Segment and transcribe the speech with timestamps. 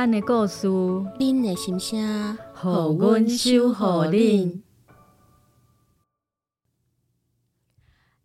[0.00, 4.62] 咱的故事，恁的心声，互阮守护恁。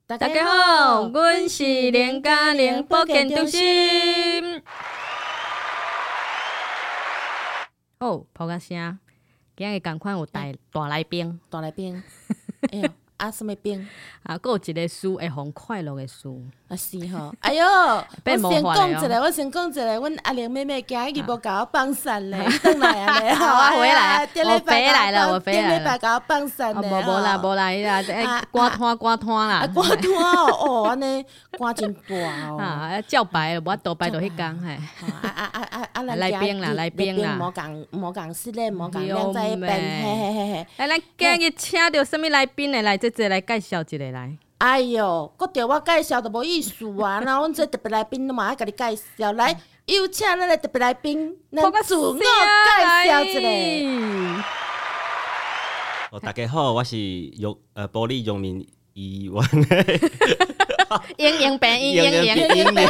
[0.08, 4.64] 大家好，阮是林嘉玲保健中心。
[8.00, 8.98] 哦，抛个声，
[9.58, 12.02] 今日赶快有大大来宾，大来宾，
[12.72, 12.90] 哎呦。
[13.18, 13.80] 啊，什么病？
[14.24, 17.34] 啊，还有一个书会互快乐的书，啊是吼。
[17.40, 31.26] 哎呦， 我先讲一个，我先讲一个，阮阿玲妹妹今日无甲我放散咧，转来啊， 好啊，回来，我回来了，我回来了，顶礼拜甲我放散咧，无无啦，无啦，伊啦，哎，刮摊刮摊啦，刮摊哦，安尼
[31.58, 32.16] 刮真大
[32.50, 34.74] 哦， 啊，叫白，我倒白到迄工嘿，
[35.24, 42.82] 啊啊啊啊啊，来宾啦，来宾啦，莫讲莫讲失礼，莫讲两在一边，嘿嘿嘿嘿，来，咱今日请到什么来宾的？
[42.82, 43.00] 来？
[43.06, 44.38] 这这来介绍一个来。
[44.58, 47.20] 哎呦，搁着我介绍都无意思啊！
[47.26, 49.32] 那阮这特别来宾，嘛爱甲你介绍。
[49.34, 54.44] 来，有请咱的特别来宾，咱自我介绍一下。
[56.12, 59.34] 哦，大家好，我是用呃保利永民医院。
[61.18, 62.88] 英英病医，英 英英英病医，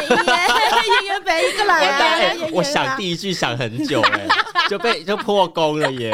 [0.86, 2.36] 英英病医过来。
[2.52, 4.28] 我想第一句想很久，哎，
[4.70, 6.12] 就被就破功了耶。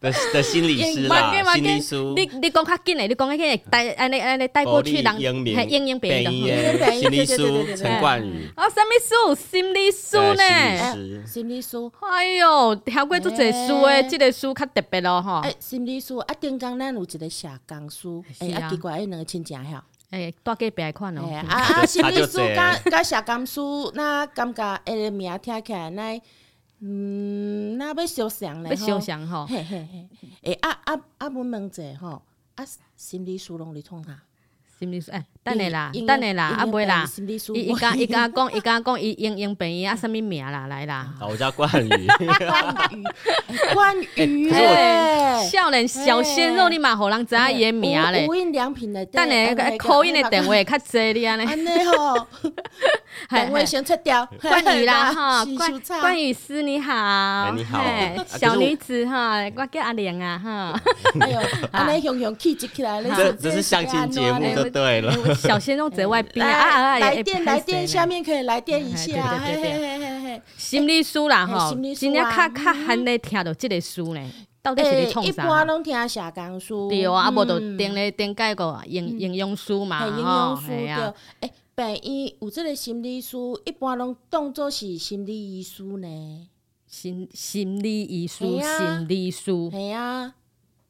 [0.00, 8.48] 的的心理师啦，心理书，你你讲较紧诶，你讲迄个带安尼安尼带过去人，系英英病的心理书陈冠宇。
[8.56, 9.34] 啊，什么书？
[9.34, 11.26] 心理书呢？
[11.26, 11.92] 心理书。
[12.00, 15.40] 哎呦，听过足侪书诶，这个书较特别咯，吼。
[15.42, 19.80] 诶，心理书啊，顶工咱有一个社工书，诶，啊，奇怪，迄两个亲情遐。
[20.12, 21.28] 诶，大家别款哦。
[21.46, 26.18] 啊啊，心理书甲甲社工书，那感觉诶个名听起来那。
[26.80, 29.46] 嗯，那要相像嘞，要相像吼。
[29.46, 30.08] 嘿嘿嘿，
[30.42, 31.28] 诶啊啊啊！
[31.28, 32.22] 问问者吼，
[32.54, 32.64] 啊
[32.96, 34.22] 心理师拢咧创啥？
[34.78, 37.08] 心理师诶，等下啦，等下啦，啊袂啦。
[37.54, 40.66] 伊伊甲伊甲讲，伊甲讲伊英英病医啊，什么名啦？
[40.66, 41.08] 来啦。
[41.26, 41.88] 我叫冠宇。
[43.72, 44.62] 冠宇，冠
[45.42, 45.48] 宇。
[45.50, 48.26] 少年小鲜肉，你嘛互人知影伊诶名咧。
[48.26, 49.04] 无印良品的。
[49.06, 49.34] 等下
[49.78, 51.44] ，call in 的电话较济哩安尼。
[51.46, 52.26] 安尼吼。
[53.30, 54.26] 电话先出掉。
[54.40, 57.50] 冠宇啦哈，冠冠宇师你好。
[57.56, 57.82] 你好。
[58.26, 60.80] 小女子哈，我叫阿玲啊哈。
[61.18, 61.40] 哎呦，
[61.72, 63.10] 安尼雄雄气质起来咧。
[63.16, 64.40] 这这是相亲节目。
[64.70, 66.98] 对了，小鲜肉在外边啊！
[66.98, 69.38] 来电来电，下面可以来电一下。
[69.40, 74.20] 嘿嘿嘿嘿心理书啦哈，今天较较罕咧听到这个书呢，
[74.62, 75.30] 到底是咧创啥？
[75.30, 76.88] 一般拢听社工书。
[76.88, 81.12] 对啊，啊无就顶咧顶盖个营营养书嘛，营养书对。
[81.40, 86.48] 诶，病医有即个心理书，一般拢当作是心理医书呢。
[86.86, 89.70] 心心理医书，心理书。
[89.70, 90.34] 系啊。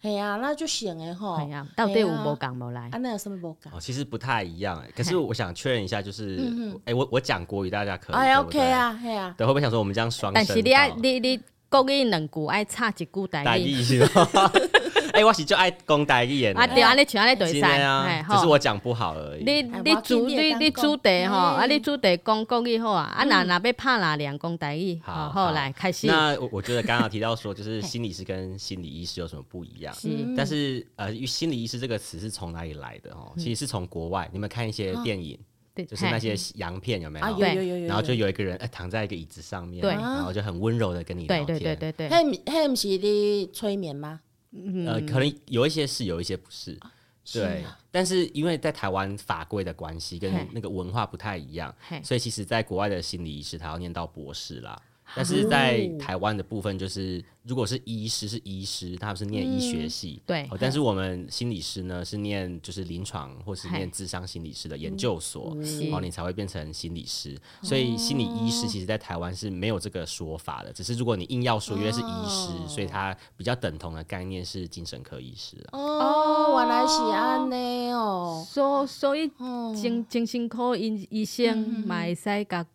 [0.03, 1.38] 系啊，那就显诶吼。
[1.38, 2.88] 系啊，到底有无讲无来？
[2.91, 3.72] 啊，那有什么无讲？
[3.72, 4.91] 哦，其实不太一样诶。
[4.97, 6.41] 可是我想确认一下，就是，
[6.87, 8.16] 诶，我我讲国语，大家可以。
[8.16, 9.34] 哎，OK 啊，系啊。
[9.37, 10.33] 对，会不会想说我们这样双？
[10.33, 13.84] 但是你爱你你国语两句爱差一句台语。
[15.20, 16.58] 哎，我是就爱讲台语的。
[16.58, 19.44] 啊，对啊，你像安尼对赛啊，只是我讲不好而已。
[19.44, 24.98] 你你主你你主题吼，啊，你主题讲国语好啊，啊，哪哪被拍哪两讲台语？
[25.04, 26.06] 好，好，来开始。
[26.06, 29.94] 那我我觉得刚刚提到说，就是心理师跟心理医师有什么不一样？
[30.34, 33.10] 但是呃，心理医师这个词是从哪里来的？
[33.10, 35.38] 哦，其实是从国外，你们看一些电影，
[35.75, 37.28] 对，就是那些洋片有没有？
[37.28, 37.87] 有有有有。
[37.87, 41.47] 然后就有一个人躺在一个椅子上面，对，然后就很温柔的跟你聊天。
[41.47, 42.08] 对对对对对。
[42.08, 44.20] 嘿，嘿，不是你催眠吗？
[44.87, 46.78] 呃，可能有一些是，有一些不是，
[47.33, 47.65] 对。
[47.91, 54.81] 但是因为在台湾法规的关系，跟那个文化不太一样，所以其实在国外的心理医师他要念到博士啦。
[55.15, 60.48] 但是在台湾的部分，就是如果是医师是医师，他们是念医学系，对。
[60.59, 67.37] 但是我们心理师呢是念就是临床或是念智商心理师的研究所，然后你才会变成心理师。
[67.62, 75.56] 所以心理医师其实在台湾是没有这个说法的，只是如果你硬要说，因为是医师，所以他比较等同的概念是精神科医师。
[75.72, 78.44] 哦，原来是安尼哦。
[78.47, 79.31] 所所以
[79.75, 82.67] 精精神科医医生嘛会使甲。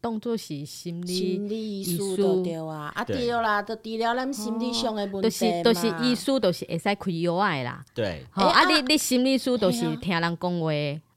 [0.00, 5.22] 当作是心理心理医师对啊，啊对啦，都治疗咱心理上的问题嘛。
[5.22, 7.84] 都是都是医术，都是会使开药的啦。
[7.94, 10.70] 对，好啊，你你心理师都是听人讲话，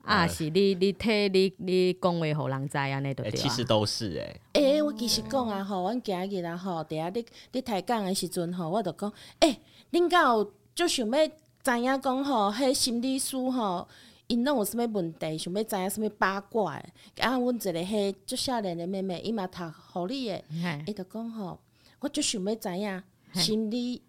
[0.04, 3.32] 啊是你你替你你讲话，互人知安尼都对。
[3.32, 4.42] 其实都是诶。
[4.54, 9.58] 诶，我其实讲啊，吼，阮今日啊，吼，伫下你你抬杠的时阵吼，我就讲，诶，
[9.94, 13.88] 恁敢有就想要知影讲吼，迄心理师吼。
[14.28, 16.94] 因拢有啥物问题，想要知影啥物八卦诶？
[17.22, 19.60] 啊，阮一个迄足少年的妹妹，伊嘛读
[19.92, 20.44] 护理的，
[20.88, 21.60] 伊就讲吼，
[22.00, 23.04] 我就想要知影
[23.34, 24.02] 心理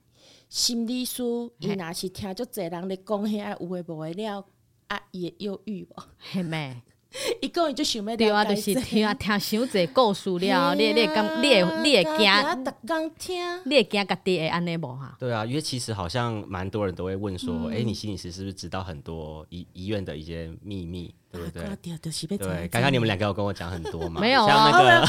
[0.48, 1.22] 心理师，
[1.58, 4.46] 伊若是听足侪人咧讲遐有诶无诶了，
[4.86, 6.02] 啊，伊会忧郁无？
[6.18, 6.82] 嘿妹，
[7.40, 15.16] 一讲伊就想要对啊，就是听啊听伤济故事了， 你你会你会惊，逐工听，你会惊家己会安尼无哈？
[15.18, 21.62] 对啊，因为其实好像蛮多人都会问说，哎，你心理师是不是知道很多医医院的一些秘密，对不对？
[22.36, 24.18] 对，刚刚你们两个有跟我讲很多嘛？
[24.20, 25.00] 没有像那个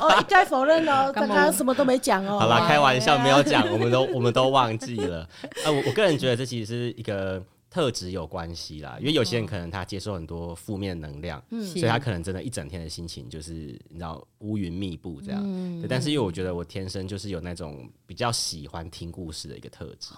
[0.00, 2.38] 哦，一概否认哦，刚刚什么都没讲哦。
[2.38, 5.28] 好啦，开玩笑，没有讲，我们都我们都忘记了。
[5.64, 7.42] 呃，我我个人觉得这其实是一个。
[7.74, 13.52] 特质有关系啦，因为有些人可能他接受很多负面能量，嗯、所以他可能真的一整天的心情就是
[13.88, 15.42] 你知道乌云密布这样。
[15.44, 20.14] 嗯、但是因为我觉得我天生就是有那种比较喜欢听故事的一个特质，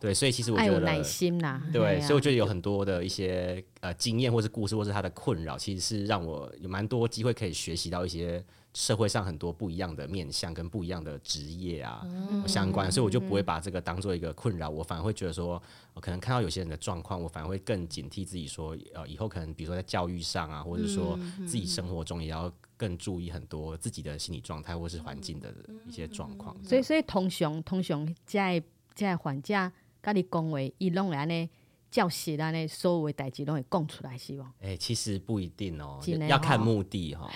[0.00, 8.40] 对，所以其实我觉得有耐心呐，对，所以我觉得有很多的一些呃经验或是故事或是他的困扰，其实是让我有蛮多机会可以学习到一些。
[8.72, 15.60] 社会上很多不一样的面向跟不一样的职业啊、嗯、相关，所以我就不会把这个当做一个困扰，我反而会觉得说，
[15.92, 25.52] 我可能看到有些人的状况，我反而会更警惕自己说，呃，以后可能比如说在教育上啊，或者说自己生活中也要更注意很多自己的心理状态或是环境的
[25.86, 26.56] 一些状况。
[26.64, 28.62] 所以，所以通常通常在
[28.94, 31.50] 在患者跟你讲话，伊拢会安尼。
[31.90, 34.52] 教习的那所有的代志都会供出来，希望。
[34.60, 37.28] 哎，其实不一定哦，要看目的哈。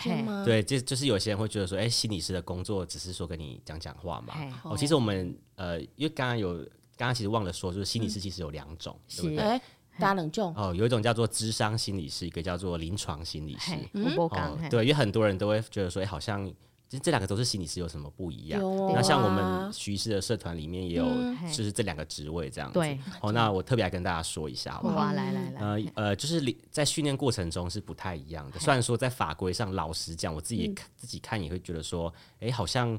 [0.45, 4.35] 对，就就是有些人会觉得说，哎，心理师的工作只是说跟你讲讲话嘛。
[4.63, 6.57] 哦，其实我们呃，因为刚刚有
[6.97, 9.61] 刚刚其实忘了说，就是心理师其实有两种，对不对？
[9.99, 13.73] 大冷重哦，有一种叫做智商心理师，一个叫做临床心理师。
[13.95, 16.53] 哦，对，因为很多人都会觉得说，哎，好像。
[16.89, 18.63] 其实这两个都是心理师，有什么不一样？
[18.63, 21.07] 哦、那像我们徐医师的社团里面也有，
[21.53, 22.79] 就是这两个职位这样子。
[22.79, 24.97] 对，哦，那我特别来跟大家说一下好不好？
[24.97, 26.41] 哇，来来来，呃呃，就是
[26.71, 28.61] 在训练过程中是不太一样的。
[28.61, 32.99] 虽然说在法规上，老实讲，我自己自己看也会觉得说，哎，好像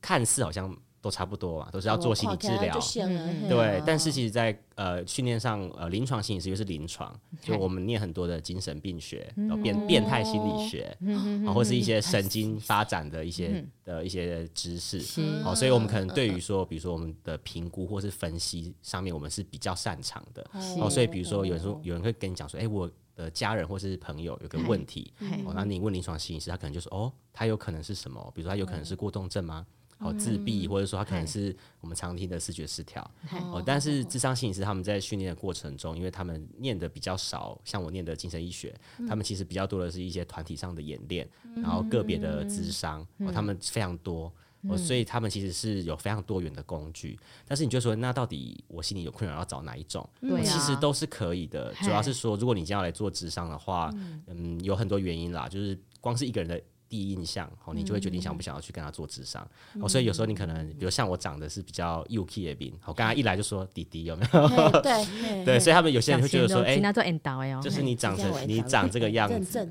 [0.00, 0.74] 看似好像。
[1.04, 2.80] 都差不多嘛，都是要做心理治疗，
[3.46, 3.82] 对。
[3.84, 14.98] 但是其实在，在呃训练上，呃临床心理师又是临床，就我们念很多的精神病学，然后变变态心理学，然后或是一些神经发展的一些的一些知识，
[15.42, 20.42] 好，所以我们可能对于说，比如说我们的评估或是分析上面，我们是比较擅长的。
[20.80, 25.12] 哦，所以比如说有人说，有人会跟你讲说，哎，我的家人或是朋友有个问题，
[25.44, 28.32] 哦，那你问临床心理师，他可能就说，哦，他有可能是什么？
[28.34, 29.66] 比如说他有可能是过动症吗？
[30.04, 33.02] 哦，自闭，或者说他可能是我们常听的视觉失调。
[33.50, 38.74] 哦，但是智商心理师他们在训练的过程中，因为他们念的比较少，像我念的精神医学，
[39.08, 44.30] 他们其实比较多的是一些团体上的演练，然后个别的智商，哦，他们非常多，
[44.68, 47.18] 哦，所以他们其实是有非常多元的工具。
[47.46, 50.06] 但是你就说，那到底我心里有困扰要找哪一种？
[50.20, 51.72] 对，其实都是可以的。
[51.82, 53.90] 主要是说，如果你将要来做智商的话，
[54.26, 56.62] 嗯，有很多原因啦，就是光是一个人的。
[56.94, 59.44] 第一印象，哦，你就会决定想不想要去跟他做智商，
[59.80, 64.48] 哦，所以有时候你可能，比如像我长得是比较幼气的病，我刚刚一来就说弟弟有没有？
[64.80, 65.04] 对
[65.44, 66.76] 对，所以他们有些人会觉得说，哎，
[67.60, 69.68] 就是你长成你长这个样子，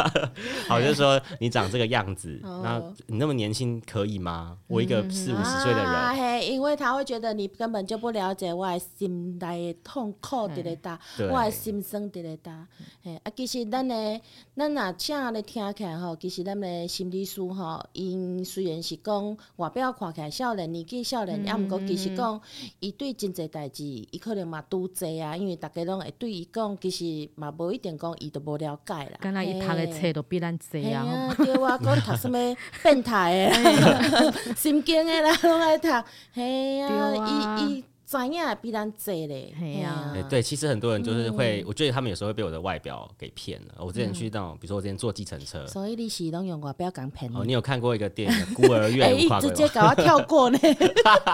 [0.66, 4.56] 好，就是说你长这个样子，那你那么年轻可以吗？
[4.66, 10.98] 我一个四五十岁的人，因为他会觉得你根本就不了解我的心内痛苦在咧打，
[11.30, 12.66] 我的心声在咧打，
[13.02, 14.18] 嘿，啊，其实咱的
[14.56, 16.44] 咱若请咧听起来吼，其实。
[16.44, 22.40] 咱的心理师吼，因虽然是讲外表看起来少年，年纪少年，也毋过其实讲，
[22.80, 29.18] 伊对真侪代志，伊可能嘛拄济啊，因为逐家拢会对伊讲，其实嘛无一定讲伊都无了解啦。
[29.20, 31.34] 敢若伊读的册都比咱济啊！
[31.36, 35.88] 对啊， 讲读什物变态的、 神经的啦，拢爱读。
[36.32, 37.84] 嘿啊，伊伊。
[38.14, 43.74] 专业比咱侪嘞，系啊，对，其实很多人就是会，我觉得他们有时候会被我的外表给骗了。
[43.78, 47.28] 我之前去那种，比如说我之前坐计程车，所以你是拢用外表讲骗。
[47.34, 49.10] 哦，你有看过一个电影《孤儿院》？
[49.34, 50.56] 哎，直接搞我跳过呢。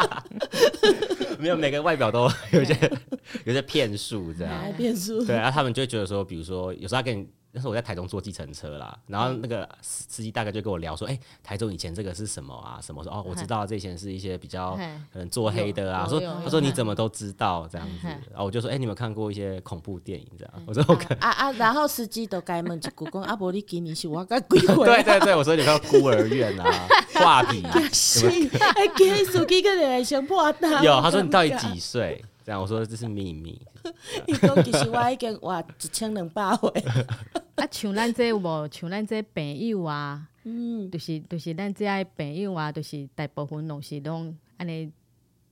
[1.38, 2.74] 没有，每个外表都有些
[3.44, 4.72] 有些骗术这样。
[4.74, 5.22] 骗术。
[5.26, 7.26] 对啊，他们就会觉得说，比如说有时候他给你。
[7.52, 12.78] 那时候我在台中坐计程车啦，然后那个司机大概就跟我聊说，哎、欸，台中以前这个是什么啊？
[12.80, 14.78] 什么说哦，我知道这以前是一些比较
[15.12, 16.06] 可能做黑的啊。
[16.06, 18.06] 说他说你怎么都知道这样子？
[18.30, 20.54] 然后我就说，哎、欸，你有没有看过一些恐怖电影这样？
[20.64, 24.74] 我说我看啊啊，然后司机都该问一句讲，阿伯你今年是我该几 岁？
[24.84, 30.84] 对对对，我说你看孤儿院啊，画皮， 是，哎，给司机个人想破蛋。
[30.84, 32.24] 有，他说你到底几岁？
[32.42, 33.60] 这样我说这是秘密。
[34.26, 36.84] 伊讲其实我已经活一千两百岁。
[37.56, 38.68] 啊，像咱这有无？
[38.72, 44.90] 像咱这朋友啊，嗯，就是就是咱这爱朋友啊，就是大部分拢是拢安尼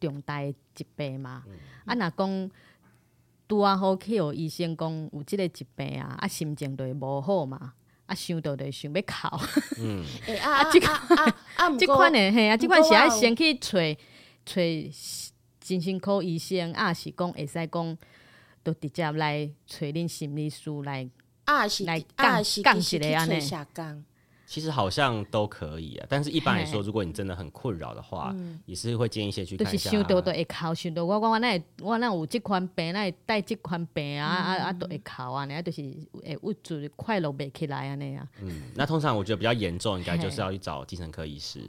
[0.00, 0.42] 重大
[0.74, 1.42] 疾病嘛。
[1.46, 2.50] 嗯、啊，若讲
[3.48, 7.72] 拄啊好去互医生讲有即个疾病啊，啊心情就会无好嘛，
[8.06, 9.36] 啊想到就想要哭。
[9.80, 10.04] 嗯，
[10.42, 11.76] 啊啊啊啊！
[11.76, 13.78] 即款诶嘿啊，即 款是爱先去找
[14.44, 14.60] 找
[15.60, 17.98] 精神科医生，啊是讲会使讲，
[18.64, 21.08] 就直接来找恁心理师来。
[21.48, 23.40] 啊是来啊是其实一个安尼。
[23.40, 24.04] 去找社工
[24.48, 28.58] 其实好像都可以啊，但是一般来说，如果你真的很困扰的话，嗯。
[28.64, 29.90] 也是会建议先去看一下。
[29.90, 38.26] 想到都会哭，想到我我我那我那有这款病，那会带这款病啊啊啊，都会哭啊，然后就是会郁住快乐袂起来啊那样。
[38.40, 41.60] 嗯，那通常我觉得比较严重，应该就是要去找精神科医师。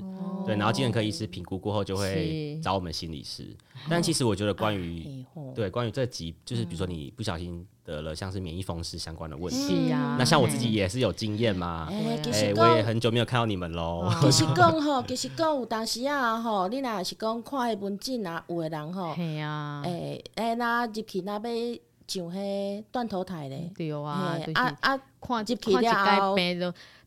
[0.46, 3.46] 对，然后精神科医师评估过后，就会找我们心理师。
[3.90, 11.88] 但其实我觉得关于对关于这集，就是比如说你不小心得了像是免疫风湿相关的问题，那像我自己也是有经验嘛。
[11.90, 14.12] 哎，其哎，实讲，我也很久没有看到你们喽。
[14.22, 21.42] 其实讲吼， 其实讲有当时啊吼，你若是讲看迄文字啊，有的人吼，系啊，诶诶，若入去若要
[22.08, 26.36] 上迄断头台咧，对啊，嘿就是啊啊，看入去看一了后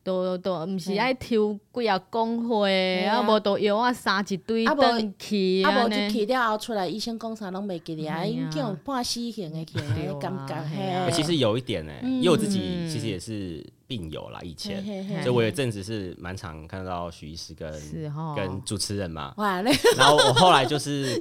[0.04, 3.22] 都都都毋是爱抽几啊工会，啊啊。
[3.22, 6.10] 无都药啊三一堆啊无转去啊无入安尼。
[6.10, 8.50] 去了后出来，医生讲啥拢袂记得啊，因嘿啊。
[8.50, 9.78] 叫种半死刑的去
[10.20, 12.58] 感觉，嘿，其实有一点呢、因为我自己
[12.90, 15.22] 其实也是病友啦，以前，嘿嘿嘿。
[15.22, 17.70] 所以我有一阵子是蛮常看到许医师跟
[18.34, 19.34] 跟主持人嘛，
[19.98, 21.20] 然后我后来就是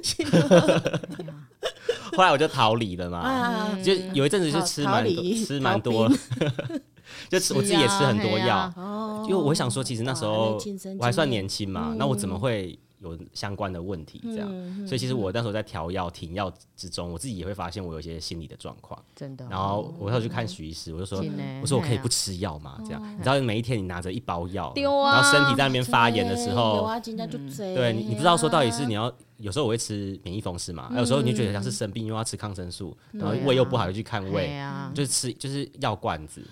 [2.16, 5.06] 后来我就逃离了嘛，啊，就有一阵子就吃蛮
[5.44, 6.10] 吃蛮多，
[7.28, 8.72] 就吃我自己也吃很多药。
[9.28, 10.58] 因为我想说，其实那时候
[10.98, 14.86] 我还算年轻嘛，那我怎么会有相关的问题这样？
[14.86, 19.02] 所以其实我那时候在调药停药之中，我自己也会发现我有一些心理的状况。
[19.14, 19.48] 真的哦。
[19.50, 21.22] 然后我要去看许医师，我就说，
[21.60, 22.78] 我说我可以不吃药吗？
[22.84, 26.88] 这样，你知道每一天你拿着一包药，啊然后身体在那边发炎的时有候，
[27.74, 36.42] 对你你不知道说到底是你要，有时候我会吃免疫风湿嘛，有时候你就觉得像是生病又要吃抗生素，然后胃又不好又去看胃，啊，就是吃就是药罐子。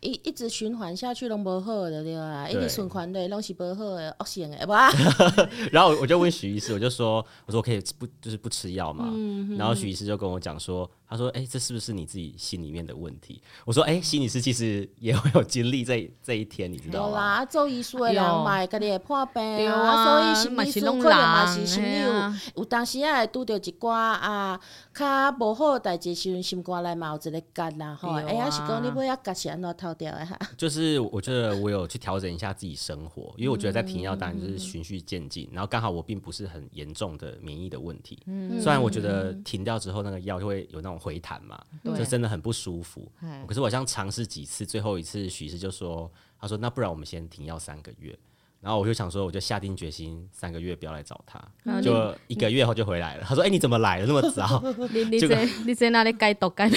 [0.00, 4.90] 一一直循环下去拢无好的对啊，一直循环的拢是无好的恶性的，无啊，
[5.72, 9.10] 然后我就问许医师，我就说，我说我可以不就是不吃药嘛？
[9.12, 9.56] 嗯。
[9.56, 13.40] 然后许医师就跟我讲说，他说，哎、这是不是你自己心里面的问题？
[13.64, 17.08] 我说，哎、心理师其实也会有经历这这一天，你知道吗？
[17.08, 24.60] 有啦，做医术的人有嘛，家己会破病对啊，啊所以心理师拢可能嘛是心理有啊有当时啊会拄着一寡啊
[24.92, 30.38] 较无好的代志时阵，心肝内嘛有一个结啦吼，哎呀是讲你尾仔结是安怎透掉的哈？
[30.56, 43.10] 就是我觉得我有去调整一下自己生活，因为我觉得在停药当然就是循序渐进，然后刚好我并不是很严重的免疫的问题，嗯虽然我觉得停掉之后那个药就会有那种回弹嘛，对就真的很不舒服。
[43.46, 48.18] 可是我好像尝试几次，最后一次许医师就说，他说那不然我们先停药三个月。
[48.60, 53.24] 然后我就想说，我就下定决心三个月不要来找他，嗯就一个月后就回来了。
[53.26, 54.62] 他说：“哎、你怎么来了那么早？
[54.90, 56.68] 你你这个这你在哪里解毒解？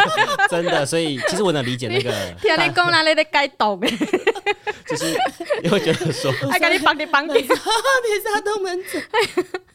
[0.50, 2.10] 真的。”所以其实我能理解那个，
[2.42, 3.88] 听你讲哪里的解毒的，
[4.86, 5.16] 就是
[5.62, 7.32] 你会觉得说，还甲你绑你绑你。
[7.32, 9.02] 你啥都门诊，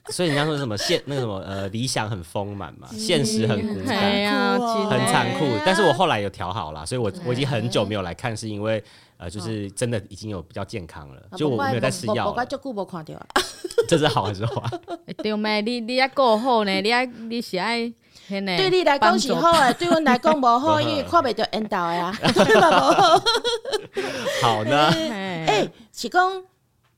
[0.10, 5.48] 所以人家说什么现那个什么呃理想很丰满嘛，现实很骨感，很残酷。
[5.66, 8.84] 但是我后来有调好了，所以我我已经很久没有来看，是因为
[9.26, 13.28] 呃就是真的已经有比较健康了，就我没有在吃药了，我足久无看到了，
[13.90, 14.62] 这是好还是坏？
[15.18, 15.62] 对咩？
[15.62, 17.92] 你你还够好呢，你还你是爱？
[18.28, 23.24] 对你来讲是好的，对阮来讲无好， 因为看袂着缘投的啊，对嘛无好。
[24.42, 26.44] 好呢，哎，诶，是讲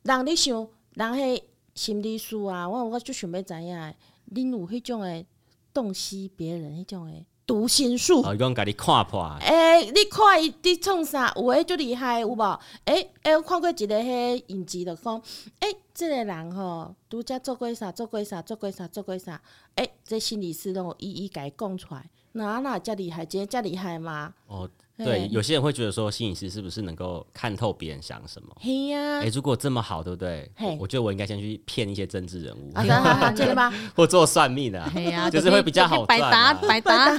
[0.04, 1.42] 人咧想，人迄
[1.76, 3.94] 心理师啊，我我就想要知影的，
[4.34, 5.26] 恁有迄种诶
[5.74, 8.22] 洞悉别人迄种诶读心术。
[8.22, 11.34] 哦，讲甲你看破，诶、你看伊伫创啥？
[11.38, 12.60] 有诶足厉害，有无？
[12.86, 15.22] 诶、诶，我看过一个迄影集，就讲，
[15.62, 19.42] 诶、即、个人吼，拄则做过啥，做过啥，做过啥，做过啥，
[19.76, 24.34] 诶、这心理师拢有一一甲伊讲出来，哪哪遮厉害，真遮厉害吗？
[24.48, 28.50] 哦，嘿对，有些人会觉得说，心理师是不是能够看透别人想什么？
[28.60, 30.50] 嘿呀、哎、如果这么好，对不对？
[30.80, 33.72] 我觉得我应该先去骗一些政治人物，啊，哈哈，真的吗？
[33.96, 36.62] 或做算命的、啊，嘿啊， 就是会比较好赚、白搭啊。
[36.68, 37.14] 白搭，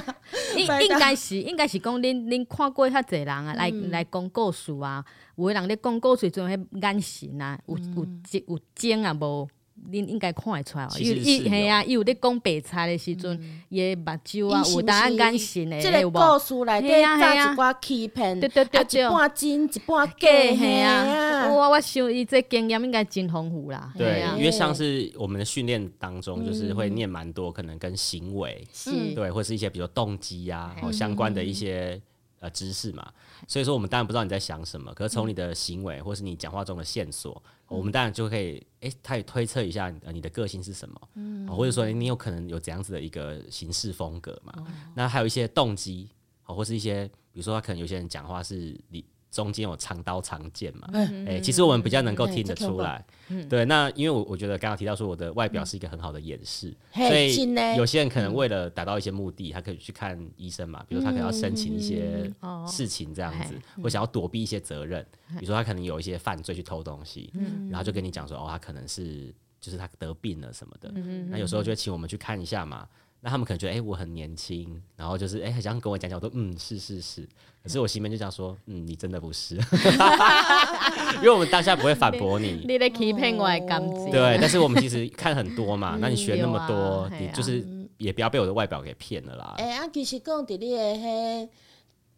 [0.57, 5.03] 应应该是应该是讲恁恁看过遐侪人啊，来来讲故事啊，
[5.37, 9.47] 有的人咧讲故事阵迄眼神啊，有有有有精啊无？
[9.91, 10.89] 恁应该看会出来哦。
[10.91, 15.91] 其实伊是有嘿啊，伊有咧讲白菜的时阵，伊的目睭啊有答案是眼神的，即？
[15.91, 21.49] 个故事内底扎一寡欺骗，对对对一半真一半假，嘿嘿啊，啊。
[21.49, 23.93] 我我想伊这经验应该真丰富啦。
[23.97, 32.01] 对啊，因为像是我们的训练当中，就是会念蛮多，可能跟行为，是对，或是一些比如动机呀、哦相关的一些
[32.39, 33.07] 呃知识嘛。
[33.47, 41.09] 所以说，我们当然不知道你在想什么，可是从你的行为或是你讲话中的线索，我们当然就可以，诶，他也推测一下呃你的个性是什么，
[41.47, 44.53] 哦或者说你有可能有怎样子的一个行事风格嘛。
[44.95, 46.09] 那还有一些动机，
[46.45, 51.25] 哦，或是一些比如说他可能有些人讲话是理中间有长刀长剑嘛，哎、嗯。
[51.25, 53.03] 欸，其实我们比较能够听得出来。
[53.29, 62.31] 嗯、对，那因为我我觉得刚刚提到说我的外表是一个很好的掩饰，嗯、所以有些人可能为了达到一些目的，他可以去看医生嘛，比如他可能要申请一些
[62.67, 65.05] 事情这样子，嗯、或想要躲避一些责任，
[65.37, 72.87] 比如说他可能有一些犯罪去偷东西，嗯、然后就跟你讲说哦，他可能是就是他得病了什么的，嗯、那有时候就会请我们去看一下嘛。
[73.21, 77.27] 那他们可能觉得，哎、欸，我很年轻，然后就是，哎、欸，好像跟我讲讲，我都嗯，是是是。
[77.61, 79.55] 可是我心里面就讲说，嗯，你真的不是，
[81.19, 82.63] 因为我们当下不会反驳你。
[82.65, 84.09] 你在欺骗我的感情。
[84.09, 87.61] 对，但是我们其实看很多嘛，那你学那么 多，你就是
[87.97, 89.55] 也不要被我的外表给骗了啦。
[89.57, 91.49] 哎、欸、啊，其实讲在你的迄，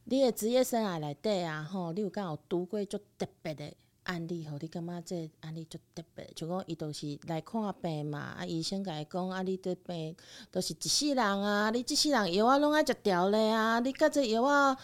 [0.03, 3.74] 你的职业生涯内底啊，吼，你有刚好读过就特别的。
[4.12, 10.13] 案例吼，你感觉这案例就特别，就讲伊都是来看病嘛，啊，医生甲伊讲，啊，你这病
[10.51, 14.77] 都是一世人啊，你一世人药啊拢爱食掉咧啊，你甲这药啊，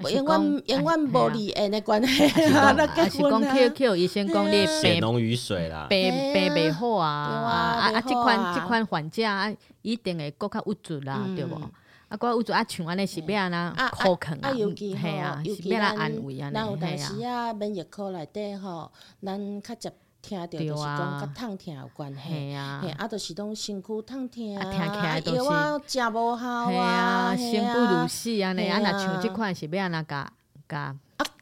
[0.00, 11.60] 永远永远无离缘的关系啊，那结婚啊，是讲 Q Q 医生讲你血浓于水啦，病病袂好啊，啊啊，即款即款患者啊一定会更较郁助啦，对无？
[12.08, 18.90] 啊，我有阵啊，像安尼是要安那可肯啊，系啊，是要安安慰安尼，有当时啊，免疫科内底吼，
[19.22, 19.92] 咱较接
[20.22, 22.84] 听着就是讲甲痛疼有关系，啊。
[22.98, 25.38] 啊，就是讲身躯痛疼啊，听起来都是
[25.86, 30.32] 食无效啊，生不如死安尼，啊，若像即款是要安那甲
[30.68, 30.96] 甲。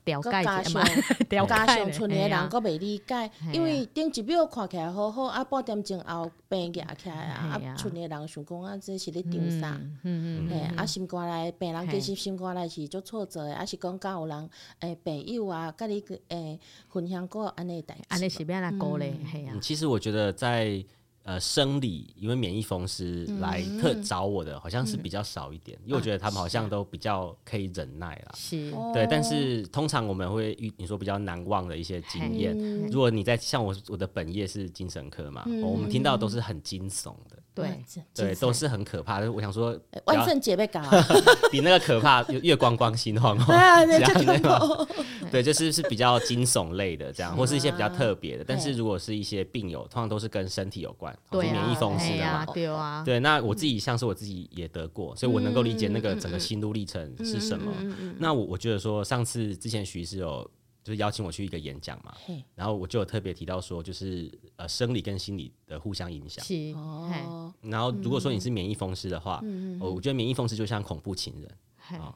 [0.05, 0.43] 调解
[0.75, 0.85] 嘛，
[1.47, 9.81] 加上村里的人阁袂理解，因为顶一秒看起来好好，啊半点钟后病压起来啊，啊村里的人想讲啊，这是咧丢啥？
[10.03, 19.57] 嗯嗯，嘿，啊心肝内病人其实心肝内是足挫折的，啊是讲甲有人诶朋友啊，甲你诶分享过安尼代，安尼是要安那过咧，系啊。
[19.61, 20.85] 其实我觉得在。
[21.25, 28.33] 呃，生理因为免疫风湿来特找我的，好像是比较少一点，因为我觉得他们好像都比较可以忍耐啦。
[28.35, 29.07] 是，对。
[29.09, 32.57] 但是通常我们会遇你说比较难忘的一些经验，
[32.91, 39.31] 如果你在像我我的本业是精神科嘛，我们听到都是很惊悚的，对对，都是很可怕的。
[39.31, 40.81] 我想说，万圣节被搞，
[41.53, 43.45] 比那个可怕，月光光心慌哦，
[43.87, 44.87] 这样
[45.31, 48.45] 对，就是是比较惊悚类的这样，或是一些比较特别的。
[48.47, 51.17] 但是如果是一些病友，通常都是跟身体有关。
[51.31, 57.73] 对，免疫风湿的嘛，对啊，对，那我自己像是我自己也得过，所以我能够理解那个整个心路历程是什么。
[58.19, 60.49] 那我我觉得说，上次之前徐医师有
[60.83, 62.15] 就是邀请我去一个演讲嘛，
[62.55, 66.45] 然后我就有特别提到说，就是呃生理跟心理的互相影响。
[66.45, 67.53] 是哦。
[67.61, 69.43] 然后如果说你是免疫风湿的话，
[69.81, 71.57] 我觉得免疫风湿就像恐怖情人。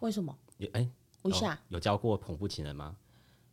[0.01, 0.37] 为什么？
[0.73, 0.89] 哎，
[1.23, 1.59] 为啥？
[1.69, 2.97] 有教过恐怖情人吗？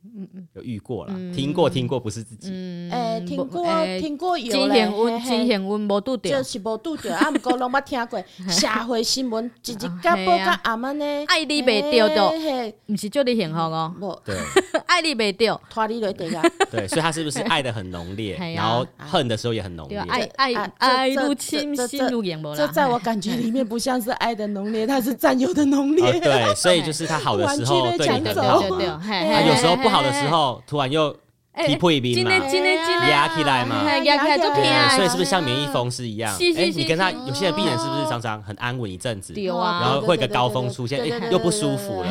[0.06, 2.50] 嗯嗯，有遇过了，听过听过，不是自己。
[2.92, 3.66] 诶，听过
[4.00, 7.16] 听过有真幸运，真幸运无拄着，就是无拄着。
[7.16, 12.32] 啊， 毋过拢捌听过社会新闻， 一日甲报甲暗安呢， 爱你袂着都，
[12.88, 13.94] 毋是祝你幸福哦。
[14.00, 14.36] 无，对，
[14.88, 16.44] 爱你袂着，拖你落地啊。
[16.70, 19.98] 对，所以他是不是爱的很浓烈，然后恨的时候也很浓烈？
[20.00, 22.54] 爱爱爱入侵，心如眼眸。
[22.56, 26.20] 这在我感觉里面不像是爱的浓烈，他是占有的浓烈。
[26.20, 28.62] 对，所以就是他好的时候对你很好，
[29.02, 31.16] 他有时候不好的时候，突然又
[31.68, 36.34] 提破一兵嘛，压起来嘛，压起来就偏，所以是不是像免疫风湿一样？
[36.58, 42.10] 哎，你跟他有些人病人是不是常常很安稳一阵子，然后会有个高峰出现，哎，又不舒服了。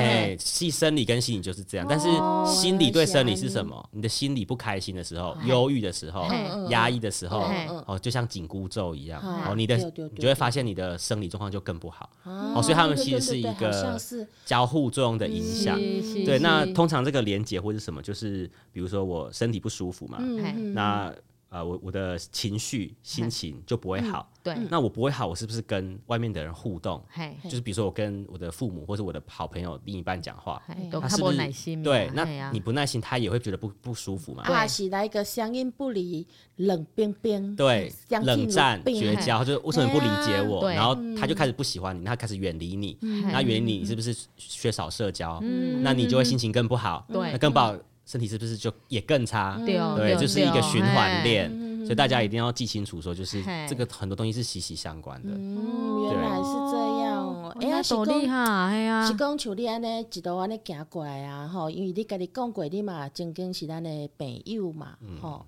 [0.00, 2.08] 哎，是生理跟心理就是这样，但是
[2.46, 3.88] 心理对生理是什么？
[3.92, 6.26] 你的心理不开心的时候、忧郁的时候、
[6.68, 7.48] 压抑的时候，
[7.86, 12.10] 哦，就像紧箍咒一样，哦，你的你就会发现你的生理状况就更不好。
[12.24, 14.00] 哦，所以他们其实是一个
[14.44, 15.78] 交互作用的影响。
[16.24, 18.50] 对，那通常这个连结或是什么，就是。
[18.72, 21.12] 比如说我身体不舒服嘛，嗯、那
[21.50, 24.30] 呃我我的情绪心情就不会好。
[24.32, 27.04] 嗯、对，那我不会好，我是不是跟外面的人互动？
[27.10, 30.62] 嘿就是比如说我跟我的父母或者我的好朋友另一半讲话，
[31.00, 32.10] 他是不是对？
[32.14, 34.44] 那你不耐心，他也会觉得不不舒服嘛。
[34.44, 40.70] 他是来一个相应不离冷冰冰，对，冷战绝交，就是为什么不理解我？
[40.70, 42.96] 然后他就开始不喜欢你，他开始远离你。
[43.00, 45.40] 那远离你是不是缺少社交？
[45.82, 47.04] 那你就会心情更不好。
[47.12, 47.76] 对，那更不好。
[48.10, 49.56] 身体是不是就也更差？
[49.64, 51.48] 对，就是一个循环链，
[51.84, 55.28] 所以大家一定要记清楚，说就是这个很多东西是息息相关的。
[55.32, 57.54] 嗯，原来是这样哦。
[57.60, 65.46] 哎呀，是讲，是讲像你安尼一路安尼行过来啊，吼，因为你家己讲过，你嘛曾经是咱的朋友嘛，吼。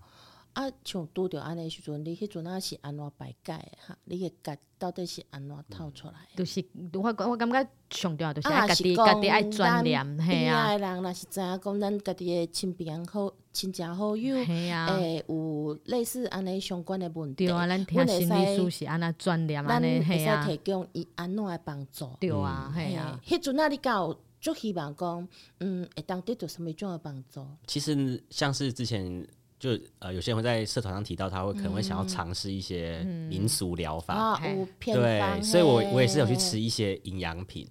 [0.54, 3.96] 啊，像拄着安尼时阵，你迄阵啊是安怎排解的哈？
[4.04, 6.36] 你个解到底是安怎透出来的？
[6.36, 10.68] 就是我我感觉上重要就是家己家己爱专念，嘿啊。
[10.68, 20.36] 边仔人若是知影讲咱家己的亲朋好亲戚好友，诶，有类似安尼相关的问题，对啊，咱听心理师是安怎专念安尼，嘿啊。
[20.36, 22.10] 咱会使提供伊安怎的帮助？
[22.20, 23.18] 对啊，嘿啊。
[23.26, 25.28] 迄阵啊，你敢有就希望讲，
[25.60, 27.46] 嗯，会当得到什么种的帮助？
[27.66, 29.26] 其实像是之前
[29.62, 32.98] 就呃，有些人会在社团上提到，他会可能会想要尝试一些
[33.30, 37.64] 民俗疗法、嗯嗯、啊，对，所以我我也是有去吃一些营养品，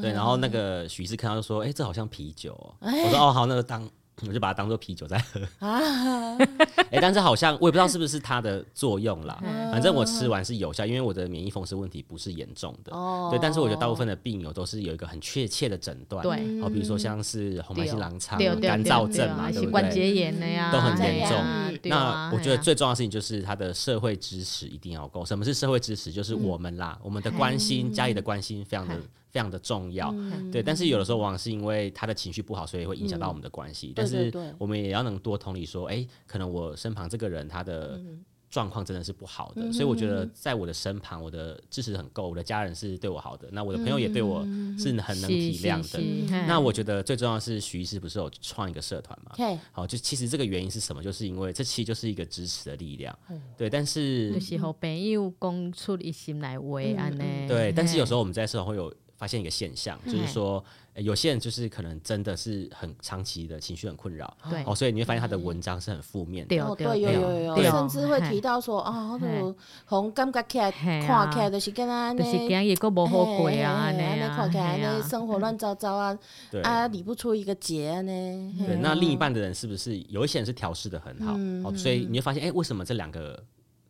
[0.00, 3.86] 对，然后那个许医师看到就说，哎、欸，这好像啤酒、喔， 我说哦，好，那个当。
[4.26, 9.38] 我就把它当做啤酒在喝啊，哎、 欸，但是好像我也不知道是不是它的作用啦。
[9.70, 12.96] 反正我吃完是有效，因为我的免疫风湿问题不是严重的。
[12.96, 16.22] 哦，对，但是我觉得大部分的病友都是有一个很确切的诊断。
[16.22, 19.70] 对，好，比如说像是红斑性狼疮、干燥症嘛，对不对？
[19.70, 21.36] 关节炎的呀，都很严重。
[21.84, 25.24] 那我觉得最重要的事情就是他的社会支持一定要够。
[25.24, 26.10] 什么是社会支持？
[26.10, 29.00] 就是我们啦，我们的关心，家里的关心非常的。
[29.28, 33.88] 非常的重要，嗯、对，但是有的时候往往是因为他的情绪不好，所以会影响到我们的关系。
[33.88, 38.00] 嗯、但是我们也要能多同理说，哎、欸，可能我身旁这个人他的
[38.48, 44.42] 状况真的是不好的，嗯、所以我觉得在我的身旁，我的支持很够，我的家人是对我好的，那我的朋友也对我
[44.78, 45.98] 是很能体谅的。
[46.00, 49.32] 嗯、那我觉得最重要的是徐医师不是有创一个社团嘛？
[49.72, 51.02] 好，就其实这个原因是什么？
[51.02, 53.16] 就是因为这期就是一个支持的力量。
[53.30, 57.24] 嗯、对，但是有时候朋友讲出一心来为安呢。
[57.48, 58.92] 对，但是有时候我们在社团会有。
[59.16, 60.62] 发现一个现象，就是说，
[60.96, 69.56] 有些人就是可能真的是很长期的情绪很困扰，对，哦，所以你会发现他的文章是很负面的，对，对，有有有，甚至会提到说，啊，我都
[69.88, 76.18] 从感觉起来看起来就是跟他就是今日个无好过啊，那样看起来那生活乱糟糟啊，
[76.62, 78.54] 啊，理不出一个结呢。
[78.66, 81.32] 对，那另一半的人是不是有一些人是调试的很好？
[81.68, 83.42] 哦，所以你会发现，哎，为什么这两个？